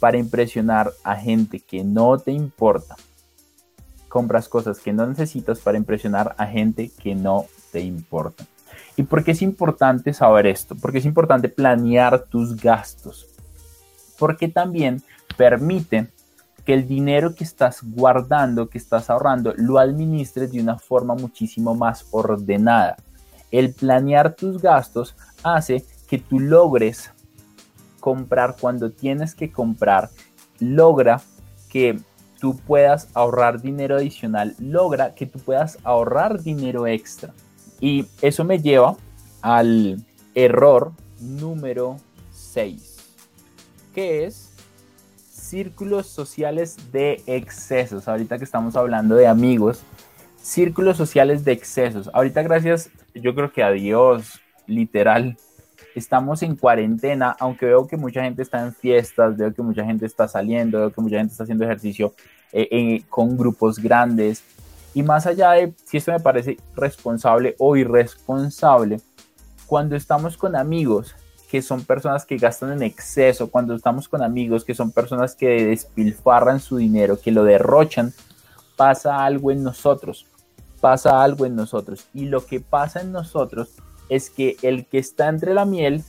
[0.00, 2.96] para impresionar a gente que no te importa.
[4.08, 8.44] Compras cosas que no necesitas para impresionar a gente que no te importa.
[8.96, 10.76] ¿Y por qué es importante saber esto?
[10.76, 13.33] Porque es importante planear tus gastos.
[14.24, 15.02] Porque también
[15.36, 16.08] permite
[16.64, 21.74] que el dinero que estás guardando, que estás ahorrando, lo administres de una forma muchísimo
[21.74, 22.96] más ordenada.
[23.50, 27.10] El planear tus gastos hace que tú logres
[28.00, 30.08] comprar cuando tienes que comprar,
[30.58, 31.20] logra
[31.68, 32.00] que
[32.40, 37.34] tú puedas ahorrar dinero adicional, logra que tú puedas ahorrar dinero extra.
[37.78, 38.96] Y eso me lleva
[39.42, 40.02] al
[40.34, 41.98] error número
[42.32, 42.93] 6,
[43.94, 44.50] que es
[45.30, 48.08] círculos sociales de excesos.
[48.08, 49.82] Ahorita que estamos hablando de amigos,
[50.42, 52.10] círculos sociales de excesos.
[52.12, 55.36] Ahorita gracias, yo creo que a Dios, literal,
[55.94, 60.06] estamos en cuarentena, aunque veo que mucha gente está en fiestas, veo que mucha gente
[60.06, 62.12] está saliendo, veo que mucha gente está haciendo ejercicio
[62.52, 64.42] eh, con grupos grandes.
[64.92, 69.00] Y más allá de si esto me parece responsable o irresponsable,
[69.66, 71.14] cuando estamos con amigos
[71.54, 75.66] que son personas que gastan en exceso, cuando estamos con amigos que son personas que
[75.66, 78.12] despilfarran su dinero, que lo derrochan,
[78.74, 80.26] pasa algo en nosotros,
[80.80, 82.06] pasa algo en nosotros.
[82.12, 83.68] Y lo que pasa en nosotros
[84.08, 86.02] es que el que está entre la miel,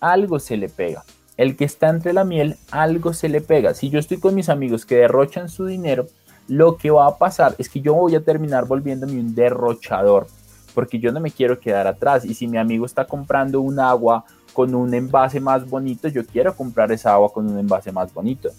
[0.00, 1.02] algo se le pega.
[1.38, 3.72] El que está entre la miel, algo se le pega.
[3.72, 6.08] Si yo estoy con mis amigos que derrochan su dinero,
[6.46, 10.26] lo que va a pasar es que yo voy a terminar volviéndome un derrochador,
[10.74, 12.26] porque yo no me quiero quedar atrás.
[12.26, 16.56] Y si mi amigo está comprando un agua con un envase más bonito, yo quiero
[16.56, 18.50] comprar esa agua con un envase más bonito.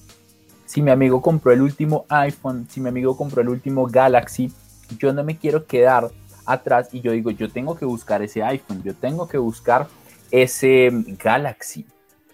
[0.65, 4.51] Si mi amigo compró el último iPhone, si mi amigo compró el último Galaxy,
[4.99, 6.11] yo no me quiero quedar
[6.45, 9.87] atrás y yo digo, yo tengo que buscar ese iPhone, yo tengo que buscar
[10.31, 10.89] ese
[11.23, 11.85] Galaxy.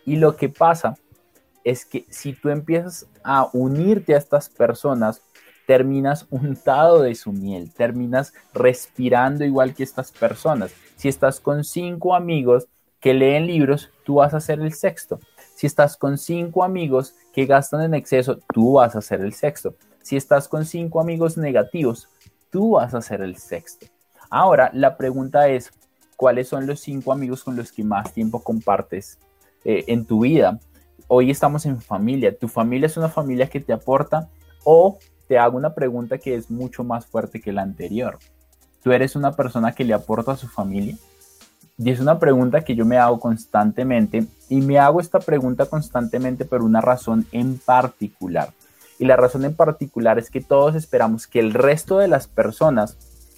[0.06, 0.98] Y lo que pasa
[1.64, 5.22] es que si tú empiezas a unirte a estas personas,
[5.68, 10.74] terminas untado de su miel, terminas respirando igual que estas personas.
[10.96, 12.68] Si estás con cinco amigos
[13.02, 15.20] que leen libros, tú vas a ser el sexto.
[15.56, 19.76] Si estás con cinco amigos que gastan en exceso, tú vas a ser el sexto.
[20.02, 22.08] Si estás con cinco amigos negativos,
[22.52, 23.88] tú vas a ser el sexto.
[24.30, 25.72] Ahora, la pregunta es,
[26.16, 29.18] ¿cuáles son los cinco amigos con los que más tiempo compartes
[29.66, 30.60] eh, en tu vida?
[31.08, 32.38] Hoy estamos en familia.
[32.38, 34.30] ¿Tu familia es una familia que te aporta
[34.64, 38.20] o te hago una pregunta que es mucho más fuerte que la anterior?
[38.84, 40.96] ¿Tú eres una persona que le aporta a su familia?
[41.84, 46.46] Y es una pregunta que yo me hago constantemente y me hago esta pregunta constantemente
[46.46, 48.50] por una razón en particular.
[49.00, 52.98] Y la razón en particular es que todos esperamos que el resto de las personas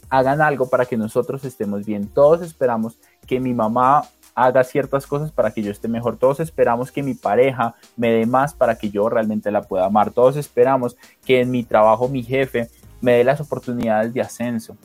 [0.10, 2.10] hagan algo para que nosotros estemos bien.
[2.10, 4.04] Todos esperamos que mi mamá
[4.36, 6.18] haga ciertas cosas para que yo esté mejor.
[6.18, 10.12] Todos esperamos que mi pareja me dé más para que yo realmente la pueda amar.
[10.12, 14.76] Todos esperamos que en mi trabajo mi jefe me dé las oportunidades de ascenso.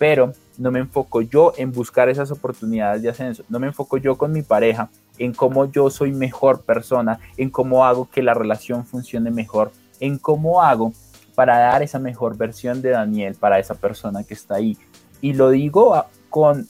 [0.00, 3.44] Pero no me enfoco yo en buscar esas oportunidades de ascenso.
[3.48, 7.84] No me enfoco yo con mi pareja en cómo yo soy mejor persona, en cómo
[7.84, 10.92] hago que la relación funcione mejor, en cómo hago
[11.34, 14.78] para dar esa mejor versión de Daniel para esa persona que está ahí.
[15.20, 16.68] Y lo digo con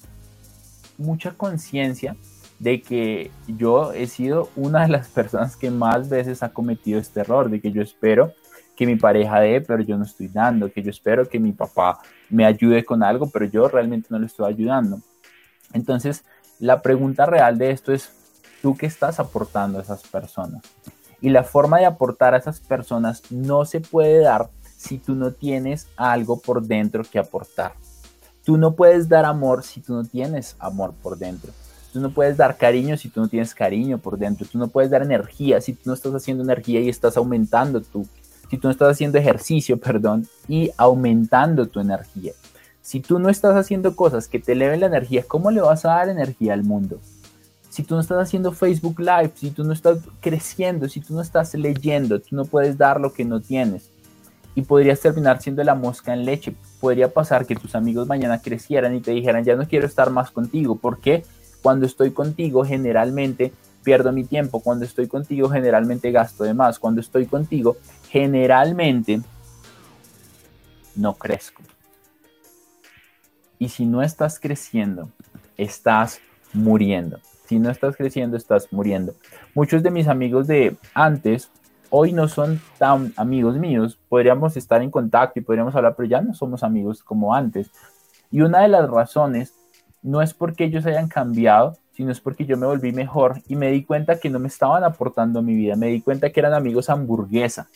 [0.97, 2.17] mucha conciencia
[2.59, 7.21] de que yo he sido una de las personas que más veces ha cometido este
[7.21, 8.33] error, de que yo espero
[8.77, 12.01] que mi pareja dé, pero yo no estoy dando, que yo espero que mi papá
[12.31, 15.01] me ayude con algo, pero yo realmente no le estoy ayudando.
[15.73, 16.25] Entonces,
[16.59, 18.13] la pregunta real de esto es,
[18.63, 20.63] ¿tú qué estás aportando a esas personas?
[21.21, 25.33] Y la forma de aportar a esas personas no se puede dar si tú no
[25.33, 27.73] tienes algo por dentro que aportar.
[28.45, 31.51] Tú no puedes dar amor si tú no tienes amor por dentro.
[31.95, 34.47] Tú no puedes dar cariño si tú no tienes cariño por dentro.
[34.51, 38.07] Tú no puedes dar energía si tú no estás haciendo energía y estás aumentando tu,
[38.55, 42.33] si tú no estás haciendo ejercicio, perdón, y aumentando tu energía.
[42.81, 45.89] Si tú no estás haciendo cosas que te eleven la energía, ¿cómo le vas a
[45.89, 47.01] dar energía al mundo?
[47.75, 51.21] si tú no estás haciendo Facebook Live, si tú no estás creciendo, si tú no
[51.21, 53.91] estás leyendo, tú no puedes dar lo que no tienes.
[54.55, 56.55] Y podrías terminar siendo la mosca en leche.
[56.79, 60.31] Podría pasar que tus amigos mañana crecieran y te dijeran, ya no quiero estar más
[60.31, 61.25] contigo, porque
[61.63, 67.01] cuando estoy contigo generalmente pierdo mi tiempo, cuando estoy contigo generalmente gasto de más, cuando
[67.01, 67.77] estoy contigo
[68.15, 69.21] generalmente
[70.95, 71.65] no crezco.
[73.59, 75.11] Y si no estás creciendo,
[75.57, 76.21] estás
[76.53, 77.19] muriendo.
[77.49, 79.15] Si no estás creciendo, estás muriendo.
[79.53, 81.51] Muchos de mis amigos de antes,
[81.91, 83.99] hoy no son tan amigos míos.
[84.09, 87.69] Podríamos estar en contacto y podríamos hablar, pero ya no somos amigos como antes.
[88.31, 89.55] Y una de las razones
[90.03, 93.73] no es porque ellos hayan cambiado, sino es porque yo me volví mejor y me
[93.73, 95.75] di cuenta que no me estaban aportando a mi vida.
[95.75, 97.67] Me di cuenta que eran amigos hamburguesa.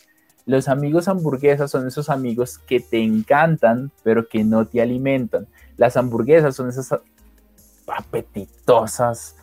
[0.48, 5.46] Los amigos hamburguesas son esos amigos que te encantan, pero que no te alimentan.
[5.76, 6.98] Las hamburguesas son esas
[7.86, 9.36] apetitosas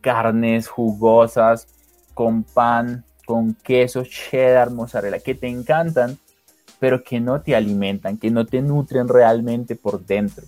[0.00, 1.68] carnes jugosas,
[2.12, 6.18] con pan, con queso cheddar, mozzarella, que te encantan,
[6.80, 10.44] pero que no te alimentan, que no te nutren realmente por dentro.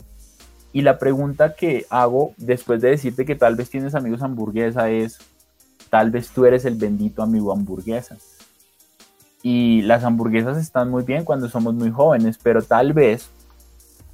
[0.73, 5.18] Y la pregunta que hago después de decirte que tal vez tienes amigos hamburguesa es,
[5.88, 8.16] tal vez tú eres el bendito amigo hamburguesa.
[9.42, 13.31] Y las hamburguesas están muy bien cuando somos muy jóvenes, pero tal vez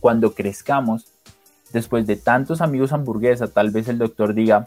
[0.01, 1.07] cuando crezcamos,
[1.73, 4.67] después de tantos amigos hamburguesa, tal vez el doctor diga,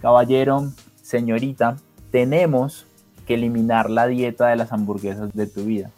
[0.00, 1.76] caballero, señorita,
[2.10, 2.86] tenemos
[3.26, 5.90] que eliminar la dieta de las hamburguesas de tu vida.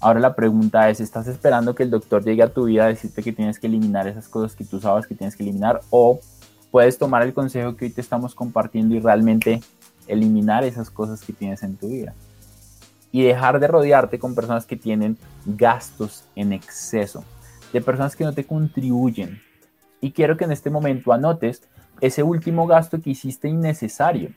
[0.00, 3.22] Ahora la pregunta es, ¿estás esperando que el doctor llegue a tu vida a decirte
[3.22, 5.80] que tienes que eliminar esas cosas que tú sabes que tienes que eliminar?
[5.90, 6.18] ¿O
[6.72, 9.62] puedes tomar el consejo que hoy te estamos compartiendo y realmente
[10.06, 12.14] eliminar esas cosas que tienes en tu vida?
[13.10, 17.24] Y dejar de rodearte con personas que tienen gastos en exceso,
[17.72, 19.40] de personas que no te contribuyen.
[20.00, 21.62] Y quiero que en este momento anotes
[22.00, 24.30] ese último gasto que hiciste innecesario.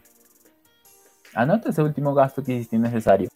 [1.34, 3.30] Anota ese último gasto que hiciste innecesario.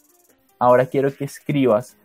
[0.60, 1.98] Ahora quiero que escribas,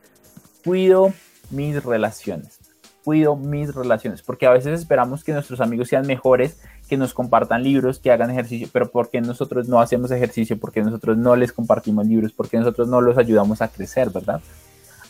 [0.65, 1.13] cuido
[1.51, 2.59] mis relaciones.
[3.05, 6.59] Cuido mis relaciones, porque a veces esperamos que nuestros amigos sean mejores,
[6.95, 10.61] que nos compartan libros, que hagan ejercicio, pero ¿por qué nosotros no hacemos ejercicio?
[10.61, 12.31] ¿Por qué nosotros no les compartimos libros?
[12.31, 14.41] ¿Por qué nosotros no los ayudamos a crecer, verdad?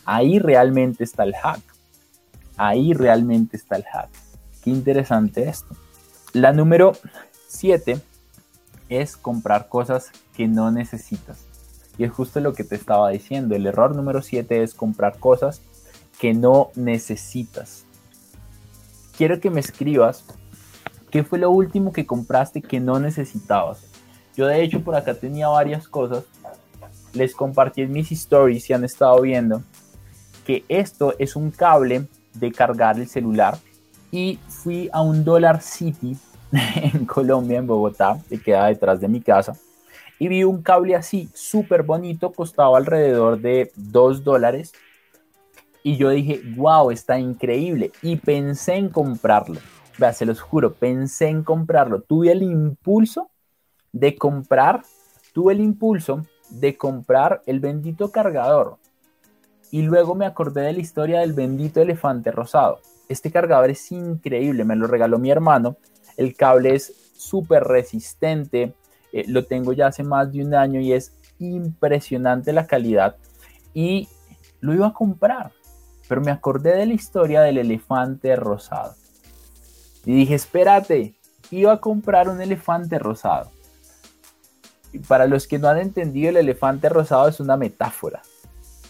[0.06, 1.60] Ahí realmente está el hack.
[2.56, 4.08] Ahí realmente está el hack.
[4.62, 5.76] Qué interesante esto.
[6.32, 6.92] La número
[7.48, 8.00] 7
[8.88, 11.44] es comprar cosas que no necesitas.
[11.98, 13.54] Y es justo lo que te estaba diciendo.
[13.54, 15.60] El error número 7 es comprar cosas
[16.18, 17.84] que no necesitas.
[19.18, 20.24] Quiero que me escribas
[21.14, 23.86] qué fue lo último que compraste que no necesitabas.
[24.36, 26.24] Yo de hecho por acá tenía varias cosas.
[27.12, 29.62] Les compartí en mis stories si han estado viendo
[30.44, 33.56] que esto es un cable de cargar el celular.
[34.10, 36.16] Y fui a un Dollar City
[36.74, 39.56] en Colombia, en Bogotá, que queda detrás de mi casa,
[40.18, 44.72] y vi un cable así, súper bonito, costaba alrededor de 2 dólares,
[45.84, 49.60] y yo dije, wow, está increíble, y pensé en comprarlo,
[49.98, 53.30] Vea, se los juro, pensé en comprarlo, tuve el impulso
[53.92, 54.82] de comprar,
[55.32, 58.78] tuve el impulso de comprar el bendito cargador,
[59.70, 64.64] y luego me acordé de la historia del bendito elefante rosado este cargador es increíble,
[64.64, 65.76] me lo regaló mi hermano.
[66.16, 68.74] El cable es súper resistente,
[69.12, 73.16] eh, lo tengo ya hace más de un año y es impresionante la calidad.
[73.72, 74.08] Y
[74.60, 75.52] lo iba a comprar,
[76.08, 78.94] pero me acordé de la historia del elefante rosado.
[80.04, 81.14] Y dije, espérate,
[81.50, 83.50] iba a comprar un elefante rosado.
[84.92, 88.22] Y para los que no han entendido, el elefante rosado es una metáfora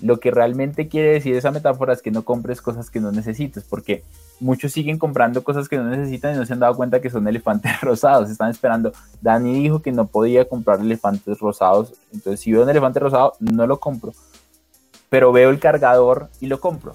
[0.00, 3.64] lo que realmente quiere decir esa metáfora es que no compres cosas que no necesites,
[3.64, 4.04] porque
[4.40, 7.26] muchos siguen comprando cosas que no necesitan y no se han dado cuenta que son
[7.28, 8.30] elefantes rosados.
[8.30, 8.92] Están esperando.
[9.20, 11.94] Dani dijo que no podía comprar elefantes rosados.
[12.12, 14.12] Entonces, si veo un elefante rosado, no lo compro.
[15.08, 16.94] Pero veo el cargador y lo compro.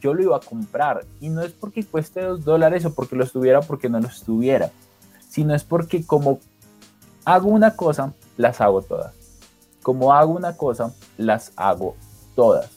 [0.00, 1.04] Yo lo iba a comprar.
[1.20, 4.08] Y no es porque cueste dos dólares o porque lo estuviera o porque no lo
[4.08, 4.70] estuviera.
[5.28, 6.40] Sino es porque como
[7.24, 9.14] hago una cosa, las hago todas.
[9.82, 11.96] Como hago una cosa, las hago
[12.34, 12.70] todas.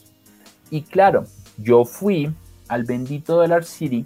[0.70, 1.26] Y claro,
[1.58, 2.34] yo fui
[2.68, 4.04] al bendito Dollar City,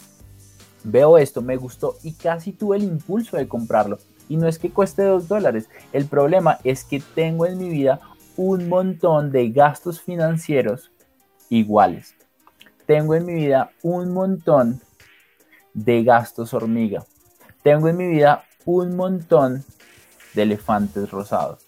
[0.85, 3.99] veo esto, me gustó y casi tuve el impulso de comprarlo.
[4.29, 8.01] Y no es que cueste dos dólares, el problema es que tengo en mi vida
[8.37, 10.93] un montón de gastos financieros
[11.49, 12.15] iguales.
[12.91, 14.81] Tengo en mi vida un montón
[15.75, 17.05] de gastos hormiga.
[17.63, 19.65] Tengo en mi vida un montón
[20.35, 21.65] de elefantes rosados.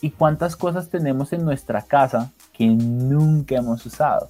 [0.00, 4.28] ¿Y cuántas cosas tenemos en nuestra casa que nunca hemos usado.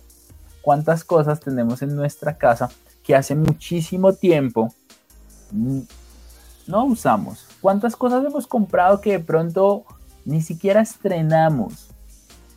[0.60, 2.68] ¿Cuántas cosas tenemos en nuestra casa
[3.02, 4.74] que hace muchísimo tiempo
[6.66, 7.46] no usamos?
[7.62, 9.84] ¿Cuántas cosas hemos comprado que de pronto
[10.26, 11.88] ni siquiera estrenamos?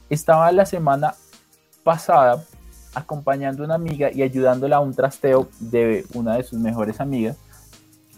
[0.10, 1.16] Estaba la semana
[1.86, 2.44] pasada
[2.96, 7.38] acompañando a una amiga y ayudándola a un trasteo de una de sus mejores amigas.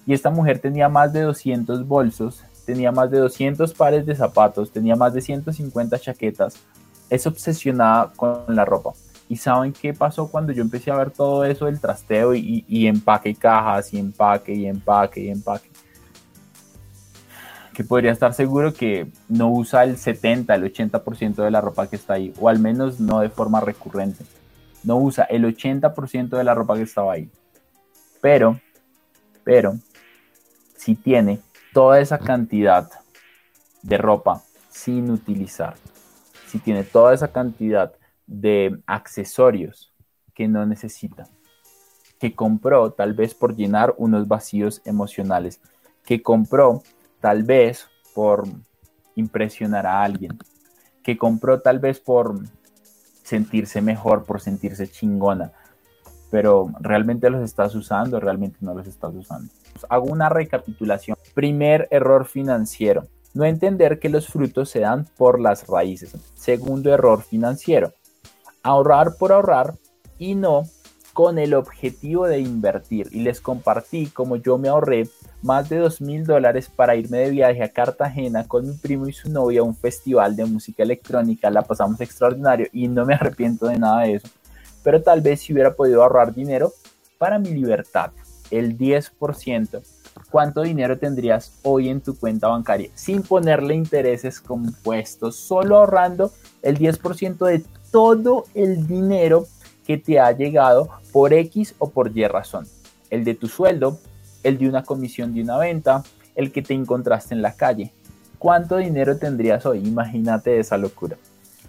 [0.05, 4.71] Y esta mujer tenía más de 200 bolsos, tenía más de 200 pares de zapatos,
[4.71, 6.57] tenía más de 150 chaquetas,
[7.09, 8.93] es obsesionada con la ropa.
[9.27, 12.85] ¿Y saben qué pasó cuando yo empecé a ver todo eso del trasteo y, y
[12.85, 15.69] empaque cajas y empaque y empaque y empaque?
[17.73, 21.95] Que podría estar seguro que no usa el 70, el 80% de la ropa que
[21.95, 24.23] está ahí, o al menos no de forma recurrente.
[24.85, 27.29] No usa el 80% de la ropa que estaba ahí.
[28.21, 28.59] Pero,
[29.43, 29.77] pero,
[30.77, 31.39] si tiene
[31.73, 32.89] toda esa cantidad
[33.81, 35.75] de ropa sin utilizar.
[36.47, 37.93] Si tiene toda esa cantidad
[38.27, 39.93] de accesorios
[40.33, 41.27] que no necesita,
[42.19, 45.61] que compró tal vez por llenar unos vacíos emocionales,
[46.05, 46.83] que compró
[47.19, 48.47] tal vez por
[49.15, 50.37] impresionar a alguien,
[51.03, 52.39] que compró tal vez por
[53.25, 55.51] sentirse mejor, por sentirse chingona,
[56.29, 59.51] pero realmente los estás usando, realmente no los estás usando.
[59.89, 61.17] Hago una recapitulación.
[61.33, 66.15] Primer error financiero, no entender que los frutos se dan por las raíces.
[66.35, 67.93] Segundo error financiero,
[68.61, 69.73] ahorrar por ahorrar
[70.19, 70.63] y no
[71.15, 73.07] con el objetivo de invertir.
[73.13, 75.07] Y les compartí como yo me ahorré
[75.41, 79.13] más de dos mil dólares para irme de viaje a Cartagena con mi primo y
[79.13, 81.49] su novia a un festival de música electrónica.
[81.49, 84.27] La pasamos extraordinario y no me arrepiento de nada de eso.
[84.83, 86.73] Pero tal vez si hubiera podido ahorrar dinero
[87.17, 88.11] para mi libertad,
[88.51, 89.81] el 10%.
[90.29, 96.77] ¿Cuánto dinero tendrías hoy en tu cuenta bancaria sin ponerle intereses compuestos, solo ahorrando el
[96.77, 99.47] 10% de todo el dinero
[99.85, 102.67] que te ha llegado por X o por Y razón?
[103.09, 103.99] El de tu sueldo,
[104.43, 106.03] el de una comisión de una venta,
[106.35, 107.93] el que te encontraste en la calle.
[108.37, 109.79] ¿Cuánto dinero tendrías hoy?
[109.79, 111.17] Imagínate esa locura.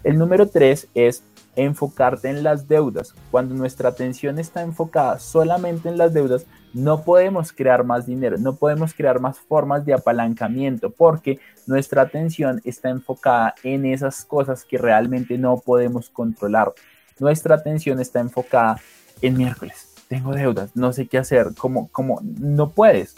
[0.03, 1.23] El número tres es
[1.55, 3.13] enfocarte en las deudas.
[3.31, 8.55] Cuando nuestra atención está enfocada solamente en las deudas, no podemos crear más dinero, no
[8.55, 14.77] podemos crear más formas de apalancamiento porque nuestra atención está enfocada en esas cosas que
[14.77, 16.73] realmente no podemos controlar.
[17.19, 18.79] Nuestra atención está enfocada
[19.21, 23.15] en miércoles, tengo deudas, no sé qué hacer, como, como, no puedes,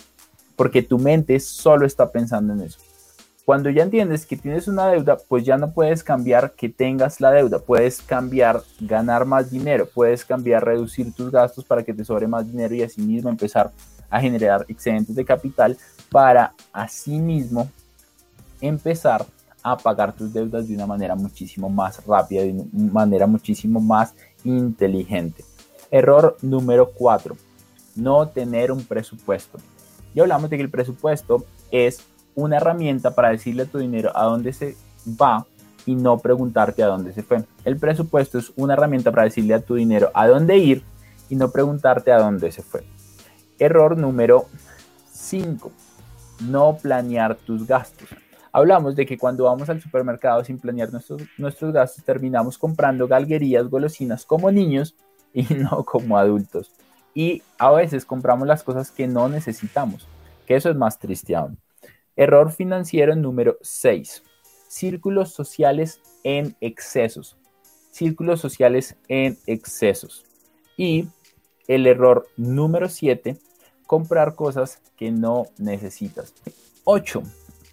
[0.55, 2.79] porque tu mente solo está pensando en eso.
[3.45, 7.31] Cuando ya entiendes que tienes una deuda, pues ya no puedes cambiar que tengas la
[7.31, 12.27] deuda, puedes cambiar ganar más dinero, puedes cambiar reducir tus gastos para que te sobre
[12.27, 13.71] más dinero y así mismo empezar
[14.09, 15.77] a generar excedentes de capital
[16.11, 17.69] para así mismo
[18.61, 19.25] empezar
[19.77, 24.13] pagar tus deudas de una manera muchísimo más rápida, de una manera muchísimo más
[24.43, 25.43] inteligente.
[25.91, 27.35] Error número 4.
[27.95, 29.57] No tener un presupuesto.
[30.13, 32.05] Ya hablamos de que el presupuesto es
[32.35, 35.45] una herramienta para decirle a tu dinero a dónde se va
[35.85, 37.43] y no preguntarte a dónde se fue.
[37.65, 40.83] El presupuesto es una herramienta para decirle a tu dinero a dónde ir
[41.29, 42.83] y no preguntarte a dónde se fue.
[43.57, 44.45] Error número
[45.11, 45.71] 5.
[46.47, 48.07] No planear tus gastos.
[48.59, 53.69] Hablamos de que cuando vamos al supermercado sin planear nuestros, nuestros gastos terminamos comprando galguerías,
[53.69, 54.97] golosinas como niños
[55.33, 56.73] y no como adultos.
[57.13, 60.09] Y a veces compramos las cosas que no necesitamos,
[60.45, 61.57] que eso es más triste aún.
[62.17, 64.23] Error financiero número 6.
[64.67, 67.37] Círculos sociales en excesos.
[67.91, 70.25] Círculos sociales en excesos.
[70.75, 71.07] Y
[71.69, 73.37] el error número 7.
[73.87, 76.33] Comprar cosas que no necesitas.
[76.83, 77.23] 8.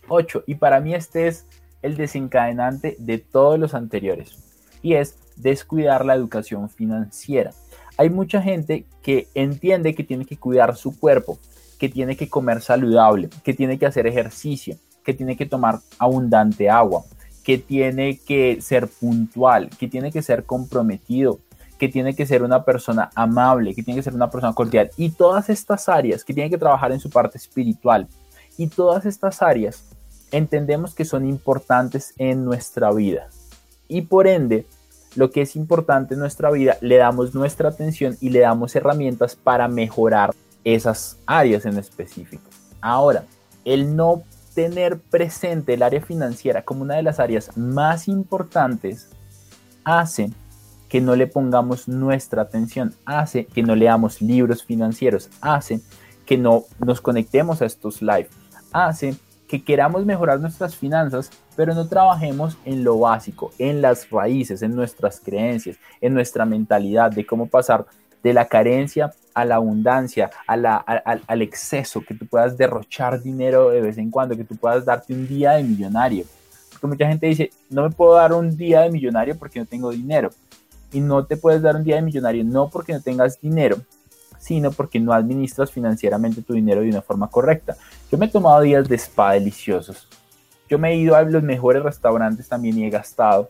[0.09, 0.45] 8.
[0.47, 1.47] Y para mí este es
[1.83, 4.37] el desencadenante de todos los anteriores.
[4.83, 7.53] Y es descuidar la educación financiera.
[7.99, 11.39] Hay mucha gente que entiende que tiene que cuidar su cuerpo,
[11.79, 16.69] que tiene que comer saludable, que tiene que hacer ejercicio, que tiene que tomar abundante
[16.69, 17.05] agua,
[17.45, 21.39] que tiene que ser puntual, que tiene que ser comprometido,
[21.79, 24.91] que tiene que ser una persona amable, que tiene que ser una persona cordial.
[24.97, 28.09] Y todas estas áreas, que tiene que trabajar en su parte espiritual.
[28.59, 29.85] Y todas estas áreas
[30.31, 33.29] entendemos que son importantes en nuestra vida.
[33.89, 34.66] Y por ende,
[35.14, 39.35] lo que es importante en nuestra vida, le damos nuestra atención y le damos herramientas
[39.37, 42.45] para mejorar esas áreas en específico.
[42.81, 43.24] Ahora,
[43.64, 44.22] el no
[44.55, 49.09] tener presente el área financiera como una de las áreas más importantes
[49.85, 50.31] hace
[50.89, 55.81] que no le pongamos nuestra atención, hace que no leamos libros financieros, hace
[56.24, 58.29] que no nos conectemos a estos live,
[58.72, 59.16] hace
[59.49, 64.74] que queramos mejorar nuestras finanzas, pero no trabajemos en lo básico, en las raíces, en
[64.74, 67.86] nuestras creencias, en nuestra mentalidad de cómo pasar
[68.22, 73.70] de la carencia a la abundancia, a la, al exceso, que tú puedas derrochar dinero
[73.70, 76.24] de vez en cuando, que tú puedas darte un día de millonario.
[76.72, 79.90] Porque mucha gente dice, no me puedo dar un día de millonario porque no tengo
[79.90, 80.30] dinero.
[80.92, 83.76] Y no te puedes dar un día de millonario no porque no tengas dinero,
[84.47, 87.76] sino porque no administras financieramente tu dinero de una forma correcta.
[88.12, 90.07] Yo me he tomado días de spa deliciosos.
[90.68, 93.49] Yo me he ido a los mejores restaurantes también y he gastado,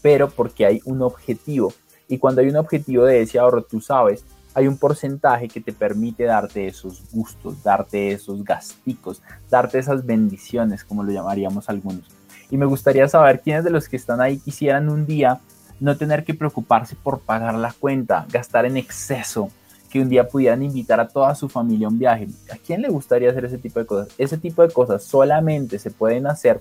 [0.00, 1.74] pero porque hay un objetivo.
[2.08, 5.74] Y cuando hay un objetivo de ese ahorro, tú sabes, hay un porcentaje que te
[5.74, 9.20] permite darte esos gustos, darte esos gasticos,
[9.50, 12.10] darte esas bendiciones, como lo llamaríamos algunos.
[12.50, 15.40] Y me gustaría saber quiénes de los que están ahí quisieran un día
[15.80, 19.50] no tener que preocuparse por pagar la cuenta, gastar en exceso,
[19.94, 22.26] que un día pudieran invitar a toda su familia a un viaje.
[22.52, 24.08] ¿A quién le gustaría hacer ese tipo de cosas?
[24.18, 26.60] Ese tipo de cosas solamente se pueden hacer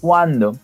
[0.00, 0.56] cuando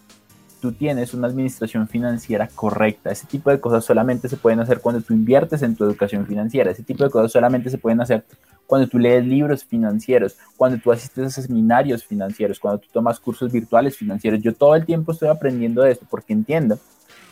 [0.61, 3.11] tú tienes una administración financiera correcta.
[3.11, 6.71] Ese tipo de cosas solamente se pueden hacer cuando tú inviertes en tu educación financiera.
[6.71, 8.25] Ese tipo de cosas solamente se pueden hacer
[8.65, 13.51] cuando tú lees libros financieros, cuando tú asistes a seminarios financieros, cuando tú tomas cursos
[13.51, 14.41] virtuales financieros.
[14.41, 16.79] Yo todo el tiempo estoy aprendiendo de esto porque entiendo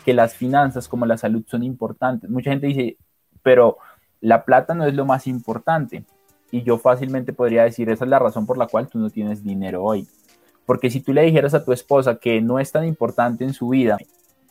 [0.03, 2.29] que las finanzas como la salud son importantes.
[2.29, 2.97] Mucha gente dice,
[3.41, 3.77] pero
[4.23, 6.05] la plata no es lo más importante.
[6.49, 9.43] Y yo fácilmente podría decir, esa es la razón por la cual tú no tienes
[9.43, 10.07] dinero hoy.
[10.65, 13.67] Porque si tú le dijeras a tu esposa que no es tan importante en su
[13.67, 13.97] vida,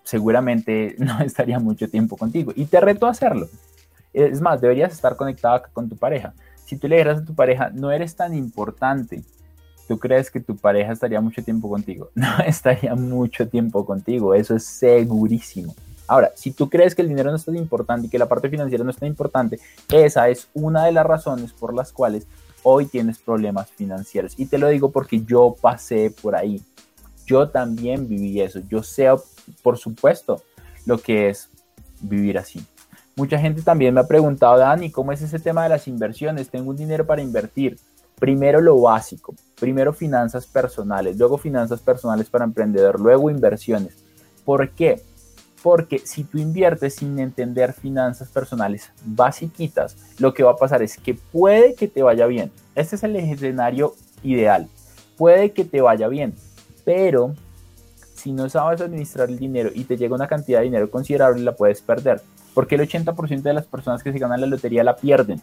[0.04, 2.52] seguramente no estaría mucho tiempo contigo.
[2.54, 3.48] Y te reto a hacerlo.
[4.12, 6.34] Es más, deberías estar conectada con tu pareja.
[6.66, 9.24] Si tú le dijeras a tu pareja, no eres tan importante,
[9.88, 12.10] ¿tú crees que tu pareja estaría mucho tiempo contigo?
[12.14, 15.74] No estaría mucho tiempo contigo, eso es segurísimo.
[16.12, 18.50] Ahora, si tú crees que el dinero no es tan importante y que la parte
[18.50, 19.58] financiera no es tan importante,
[19.90, 22.26] esa es una de las razones por las cuales
[22.62, 24.34] hoy tienes problemas financieros.
[24.36, 26.60] Y te lo digo porque yo pasé por ahí.
[27.24, 28.60] Yo también viví eso.
[28.68, 29.06] Yo sé,
[29.62, 30.42] por supuesto,
[30.84, 31.48] lo que es
[32.02, 32.62] vivir así.
[33.16, 36.50] Mucha gente también me ha preguntado, Dani, ¿cómo es ese tema de las inversiones?
[36.50, 37.78] Tengo un dinero para invertir.
[38.20, 44.04] Primero lo básico, primero finanzas personales, luego finanzas personales para emprendedor, luego inversiones.
[44.44, 45.00] ¿Por qué?
[45.62, 50.96] Porque si tú inviertes sin entender finanzas personales basiquitas, lo que va a pasar es
[50.96, 52.50] que puede que te vaya bien.
[52.74, 54.68] Este es el escenario ideal.
[55.16, 56.34] Puede que te vaya bien,
[56.84, 57.34] pero
[58.14, 61.54] si no sabes administrar el dinero y te llega una cantidad de dinero considerable, la
[61.54, 62.20] puedes perder.
[62.54, 65.40] Porque el 80% de las personas que se ganan la lotería la pierden.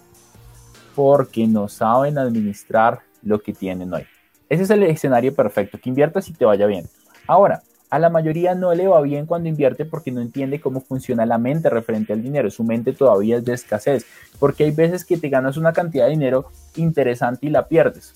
[0.96, 4.06] Porque no saben administrar lo que tienen hoy.
[4.50, 6.88] Ese es el escenario perfecto, que inviertas y te vaya bien.
[7.28, 11.26] Ahora, a la mayoría no le va bien cuando invierte porque no entiende cómo funciona
[11.26, 12.52] la mente referente al dinero.
[12.52, 14.06] Su mente todavía es de escasez.
[14.38, 18.14] Porque hay veces que te ganas una cantidad de dinero interesante y la pierdes.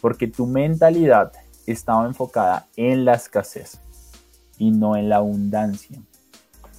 [0.00, 1.32] Porque tu mentalidad
[1.66, 3.78] estaba enfocada en la escasez
[4.56, 5.98] y no en la abundancia.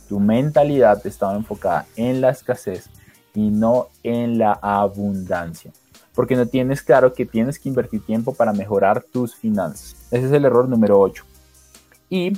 [0.07, 2.89] Tu mentalidad estaba enfocada en la escasez
[3.35, 5.71] y no en la abundancia.
[6.15, 9.95] Porque no tienes claro que tienes que invertir tiempo para mejorar tus finanzas.
[10.09, 11.28] Ese es el error número 8.
[12.09, 12.33] Y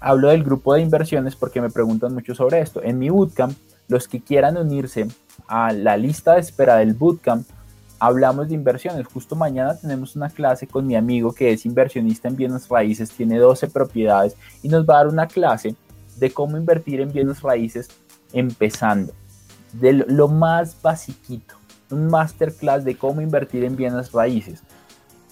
[0.00, 2.82] hablo del grupo de inversiones porque me preguntan mucho sobre esto.
[2.82, 3.56] En mi bootcamp,
[3.88, 5.06] los que quieran unirse
[5.46, 7.46] a la lista de espera del bootcamp,
[7.98, 9.06] hablamos de inversiones.
[9.06, 13.38] Justo mañana tenemos una clase con mi amigo que es inversionista en bienes raíces, tiene
[13.38, 15.74] 12 propiedades y nos va a dar una clase
[16.16, 17.88] de cómo invertir en bienes raíces
[18.32, 19.12] empezando.
[19.72, 21.54] De lo más basiquito,
[21.90, 24.62] un masterclass de cómo invertir en bienes raíces.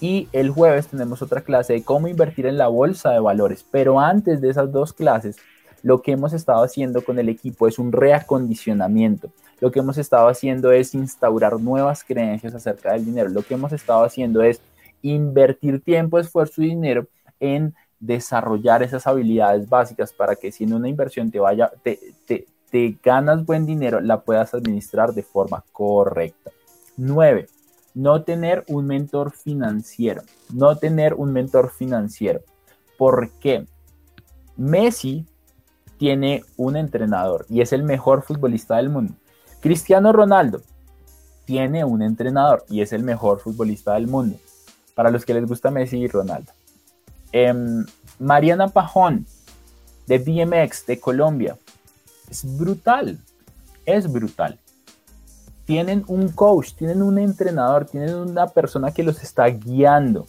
[0.03, 3.65] Y el jueves tenemos otra clase de cómo invertir en la bolsa de valores.
[3.71, 5.37] Pero antes de esas dos clases,
[5.85, 9.31] lo que hemos estado haciendo con el equipo es un reacondicionamiento.
[9.61, 13.29] Lo que hemos estado haciendo es instaurar nuevas creencias acerca del dinero.
[13.29, 14.61] Lo que hemos estado haciendo es
[15.03, 17.07] invertir tiempo, esfuerzo y dinero
[17.39, 23.47] en desarrollar esas habilidades básicas para que si en una inversión te vaya, te, ganas
[23.47, 26.51] buen dinero, la puedas administrar de forma correcta.
[26.97, 27.47] 9
[27.95, 30.23] no tener un mentor financiero.
[30.53, 32.41] No tener un mentor financiero.
[32.99, 33.67] ¿Por qué?
[34.57, 35.27] Messi
[35.99, 39.15] tiene un entrenador y es el mejor futbolista del mundo.
[39.61, 40.63] Cristiano Ronaldo
[41.45, 44.37] tiene un entrenador y es el mejor futbolista del mundo.
[44.95, 46.53] Para los que les gusta Messi y Ronaldo.
[47.33, 47.85] Em,
[48.19, 49.27] Mariana Pajón
[50.07, 51.57] de BMX de Colombia.
[52.29, 53.19] Es brutal.
[53.87, 54.59] Es brutal
[55.65, 60.27] tienen un coach, tienen un entrenador, tienen una persona que los está guiando.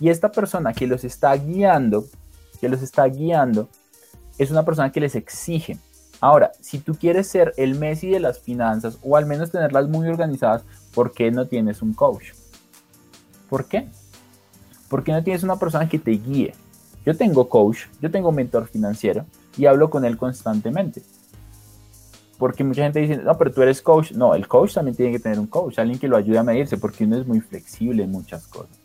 [0.00, 2.04] Y esta persona que los está guiando,
[2.60, 3.68] que los está guiando,
[4.36, 5.78] es una persona que les exige.
[6.20, 10.08] Ahora, si tú quieres ser el Messi de las finanzas o al menos tenerlas muy
[10.08, 10.64] organizadas,
[10.94, 12.32] ¿por qué no tienes un coach?
[13.48, 13.88] ¿Por qué?
[14.88, 16.54] ¿Por qué no tienes una persona que te guíe?
[17.06, 19.24] Yo tengo coach, yo tengo mentor financiero
[19.56, 21.02] y hablo con él constantemente
[22.38, 24.12] porque mucha gente dice, no, pero tú eres coach.
[24.12, 26.78] No, el coach también tiene que tener un coach, alguien que lo ayude a medirse,
[26.78, 28.78] porque uno es muy flexible en muchas cosas.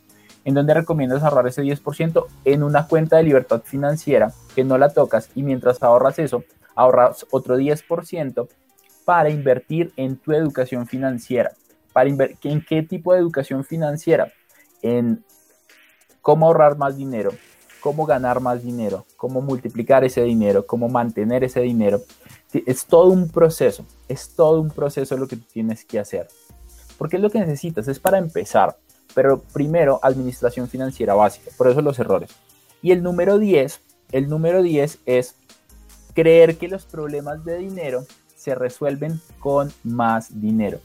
[0.44, 2.26] ¿En dónde recomiendas ahorrar ese 10%?
[2.44, 6.44] En una cuenta de libertad financiera que no la tocas y mientras ahorras eso,
[6.74, 8.48] ahorras otro 10%
[9.04, 11.52] para invertir en tu educación financiera.
[11.92, 14.32] Para ¿En qué tipo de educación financiera?
[14.82, 15.24] En
[16.20, 17.30] cómo ahorrar más dinero,
[17.80, 22.00] cómo ganar más dinero, cómo multiplicar ese dinero, cómo mantener ese dinero.
[22.66, 26.28] Es todo un proceso, es todo un proceso lo que tú tienes que hacer.
[26.98, 28.76] Porque es lo que necesitas, es para empezar.
[29.14, 32.30] Pero primero, administración financiera básica, por eso los errores.
[32.82, 33.80] Y el número 10,
[34.12, 35.36] el número 10 es
[36.14, 40.78] creer que los problemas de dinero se resuelven con más dinero.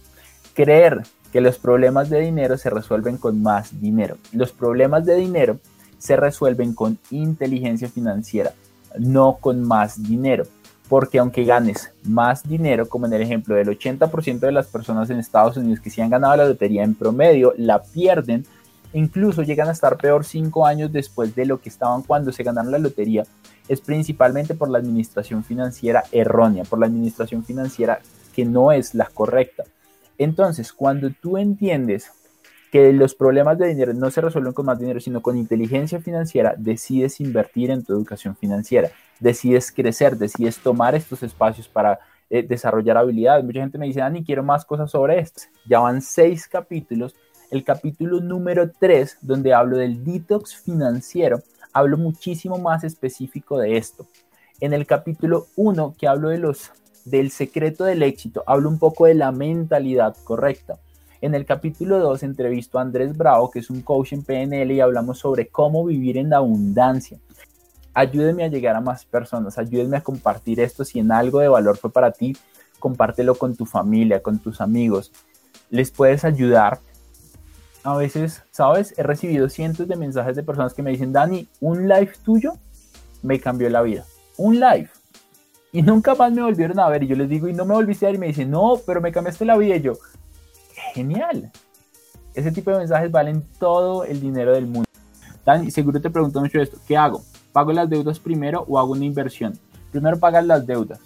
[0.54, 4.18] Creer que los problemas de dinero se resuelven con más dinero.
[4.32, 5.60] Los problemas de dinero
[5.98, 8.54] se resuelven con inteligencia financiera,
[8.98, 10.46] no con más dinero.
[10.90, 15.20] Porque aunque ganes más dinero, como en el ejemplo del 80% de las personas en
[15.20, 18.44] Estados Unidos que sí han ganado la lotería en promedio, la pierden,
[18.92, 22.72] incluso llegan a estar peor cinco años después de lo que estaban cuando se ganaron
[22.72, 23.24] la lotería,
[23.68, 28.00] es principalmente por la administración financiera errónea, por la administración financiera
[28.34, 29.64] que no es la correcta.
[30.18, 32.12] Entonces, cuando tú entiendes
[32.72, 36.56] que los problemas de dinero no se resuelven con más dinero, sino con inteligencia financiera,
[36.58, 38.90] decides invertir en tu educación financiera,
[39.20, 42.00] decides crecer, decides tomar estos espacios para
[42.30, 43.44] eh, desarrollar habilidades.
[43.44, 45.44] Mucha gente me dice, Dani, quiero más cosas sobre esto.
[45.66, 47.16] Ya van seis capítulos.
[47.52, 51.42] El capítulo número tres, donde hablo del detox financiero,
[51.74, 54.06] hablo muchísimo más específico de esto.
[54.60, 56.72] En el capítulo uno, que hablo de los,
[57.06, 60.78] del secreto del éxito, hablo un poco de la mentalidad correcta
[61.22, 64.80] en el capítulo 2 entrevisto a Andrés Bravo, que es un coach en PNL, y
[64.80, 67.20] hablamos sobre cómo vivir en abundancia.
[67.94, 70.86] Ayúdenme a llegar a más personas, ayúdenme a compartir esto.
[70.86, 72.36] Si en algo de valor fue para ti,
[72.80, 75.12] compártelo con tu familia, con tus amigos.
[75.70, 76.80] Les puedes ayudar.
[77.84, 78.94] A veces, ¿sabes?
[78.98, 82.54] He recibido cientos de mensajes de personas que me dicen, Dani, un live tuyo
[83.22, 84.06] me cambió la vida.
[84.38, 84.90] Un live.
[85.72, 87.04] Y nunca más me volvieron a ver.
[87.04, 88.16] Y yo les digo, y no me volviste a ver.
[88.16, 89.76] Y me dicen, no, pero me cambiaste la vida.
[89.76, 89.94] Y yo,
[90.94, 91.52] genial.
[92.34, 94.88] Ese tipo de mensajes valen todo el dinero del mundo.
[95.46, 96.78] Dani, seguro te pregunto mucho esto.
[96.88, 97.24] ¿Qué hago?
[97.52, 99.58] ¿Pago las deudas primero o hago una inversión?
[99.92, 101.00] Primero pagas las deudas.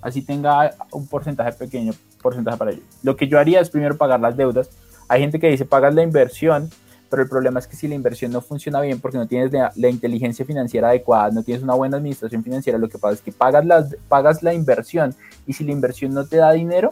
[0.00, 1.92] Así tenga un porcentaje pequeño,
[2.22, 2.82] porcentaje para ello.
[3.02, 4.70] Lo que yo haría es primero pagar las deudas.
[5.08, 6.70] Hay gente que dice pagas la inversión,
[7.10, 9.88] pero el problema es que si la inversión no funciona bien porque no tienes la,
[9.88, 13.64] inteligencia financiera adecuada, no tienes una buena administración financiera, lo que pasa es que pagas,
[13.64, 15.14] las, pagas la inversión
[15.46, 16.90] y si la inversión no te da dinero,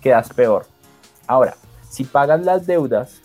[0.00, 0.66] quedas peor.
[1.26, 1.56] Ahora,
[1.88, 3.20] si pagas las deudas,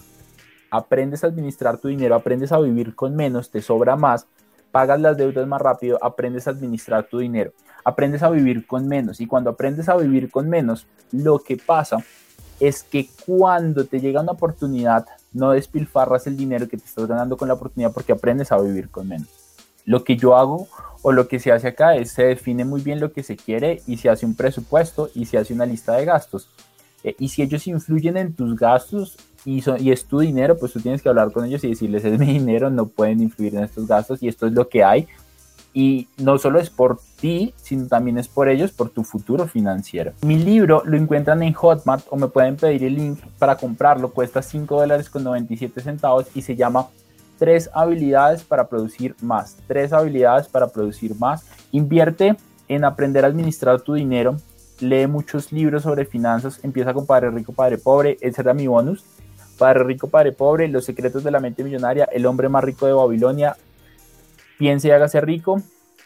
[0.71, 4.25] aprendes a administrar tu dinero, aprendes a vivir con menos, te sobra más,
[4.73, 7.53] pagas las deudas más rápido, aprendes a administrar tu dinero,
[7.85, 9.21] aprendes a vivir con menos.
[9.21, 12.03] Y cuando aprendes a vivir con menos, lo que pasa
[12.59, 17.37] es que cuando te llega una oportunidad, no despilfarras el dinero que te estás ganando
[17.37, 19.27] con la oportunidad porque aprendes a vivir con menos.
[19.85, 20.67] Lo que yo hago
[21.03, 23.83] o lo que se hace acá es se define muy bien lo que se quiere
[23.85, 26.49] y se hace un presupuesto y se hace una lista de gastos.
[27.03, 30.79] Eh, y si ellos influyen en tus gastos y, y es tu dinero, pues tú
[30.79, 33.87] tienes que hablar con ellos y decirles, es mi dinero, no pueden influir en estos
[33.87, 35.07] gastos y esto es lo que hay.
[35.75, 40.13] Y no solo es por ti, sino también es por ellos, por tu futuro financiero.
[40.21, 44.11] Mi libro lo encuentran en Hotmart o me pueden pedir el link para comprarlo.
[44.11, 46.87] Cuesta 5 dólares con 97 centavos y se llama
[47.39, 49.57] Tres habilidades para producir más.
[49.67, 51.43] Tres habilidades para producir más.
[51.71, 52.35] Invierte
[52.67, 54.37] en aprender a administrar tu dinero
[54.83, 59.03] lee muchos libros sobre finanzas, empieza con Padre Rico, Padre Pobre, ese era mi bonus.
[59.57, 62.93] Padre Rico, Padre Pobre, Los secretos de la mente millonaria, El hombre más rico de
[62.93, 63.55] Babilonia,
[64.57, 65.61] Piense y hágase rico.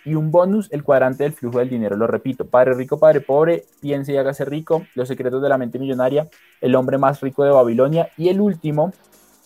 [0.06, 1.98] Y un bonus, el cuadrante del flujo del dinero.
[1.98, 5.80] Lo repito, Padre Rico, Padre Pobre, Piense y hágase rico, Los secretos de la mente
[5.80, 6.30] millonaria,
[6.62, 8.10] El hombre más rico de Babilonia.
[8.18, 8.94] Y el último,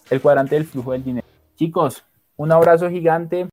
[0.09, 1.25] el cuadrante del flujo del dinero.
[1.55, 2.03] Chicos,
[2.37, 3.47] un abrazo gigante.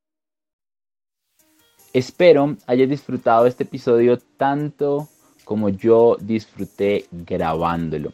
[1.93, 5.09] Espero hayas disfrutado este episodio tanto
[5.45, 8.13] como yo disfruté grabándolo.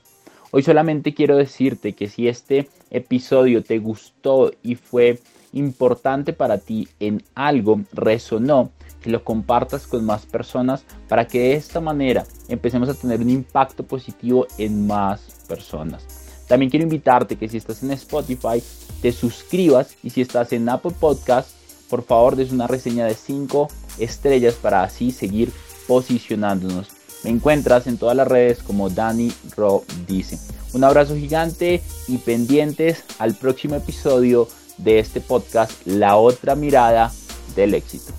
[0.57, 5.19] Hoy solamente quiero decirte que si este episodio te gustó y fue
[5.53, 8.71] importante para ti en algo, resonó,
[9.03, 13.31] que lo compartas con más personas para que de esta manera empecemos a tener un
[13.31, 16.07] impacto positivo en más personas.
[16.47, 18.63] También quiero invitarte que si estás en Spotify,
[19.03, 21.51] te suscribas y si estás en Apple Podcast,
[21.91, 23.67] por favor des una reseña de 5
[23.99, 25.51] estrellas para así seguir
[25.89, 26.94] posicionándonos.
[27.25, 30.39] Me encuentras en todas las redes como Dani Ro dice.
[30.75, 34.47] Un abrazo gigante y pendientes al próximo episodio
[34.77, 37.11] de este podcast, La otra mirada
[37.57, 38.13] del éxito.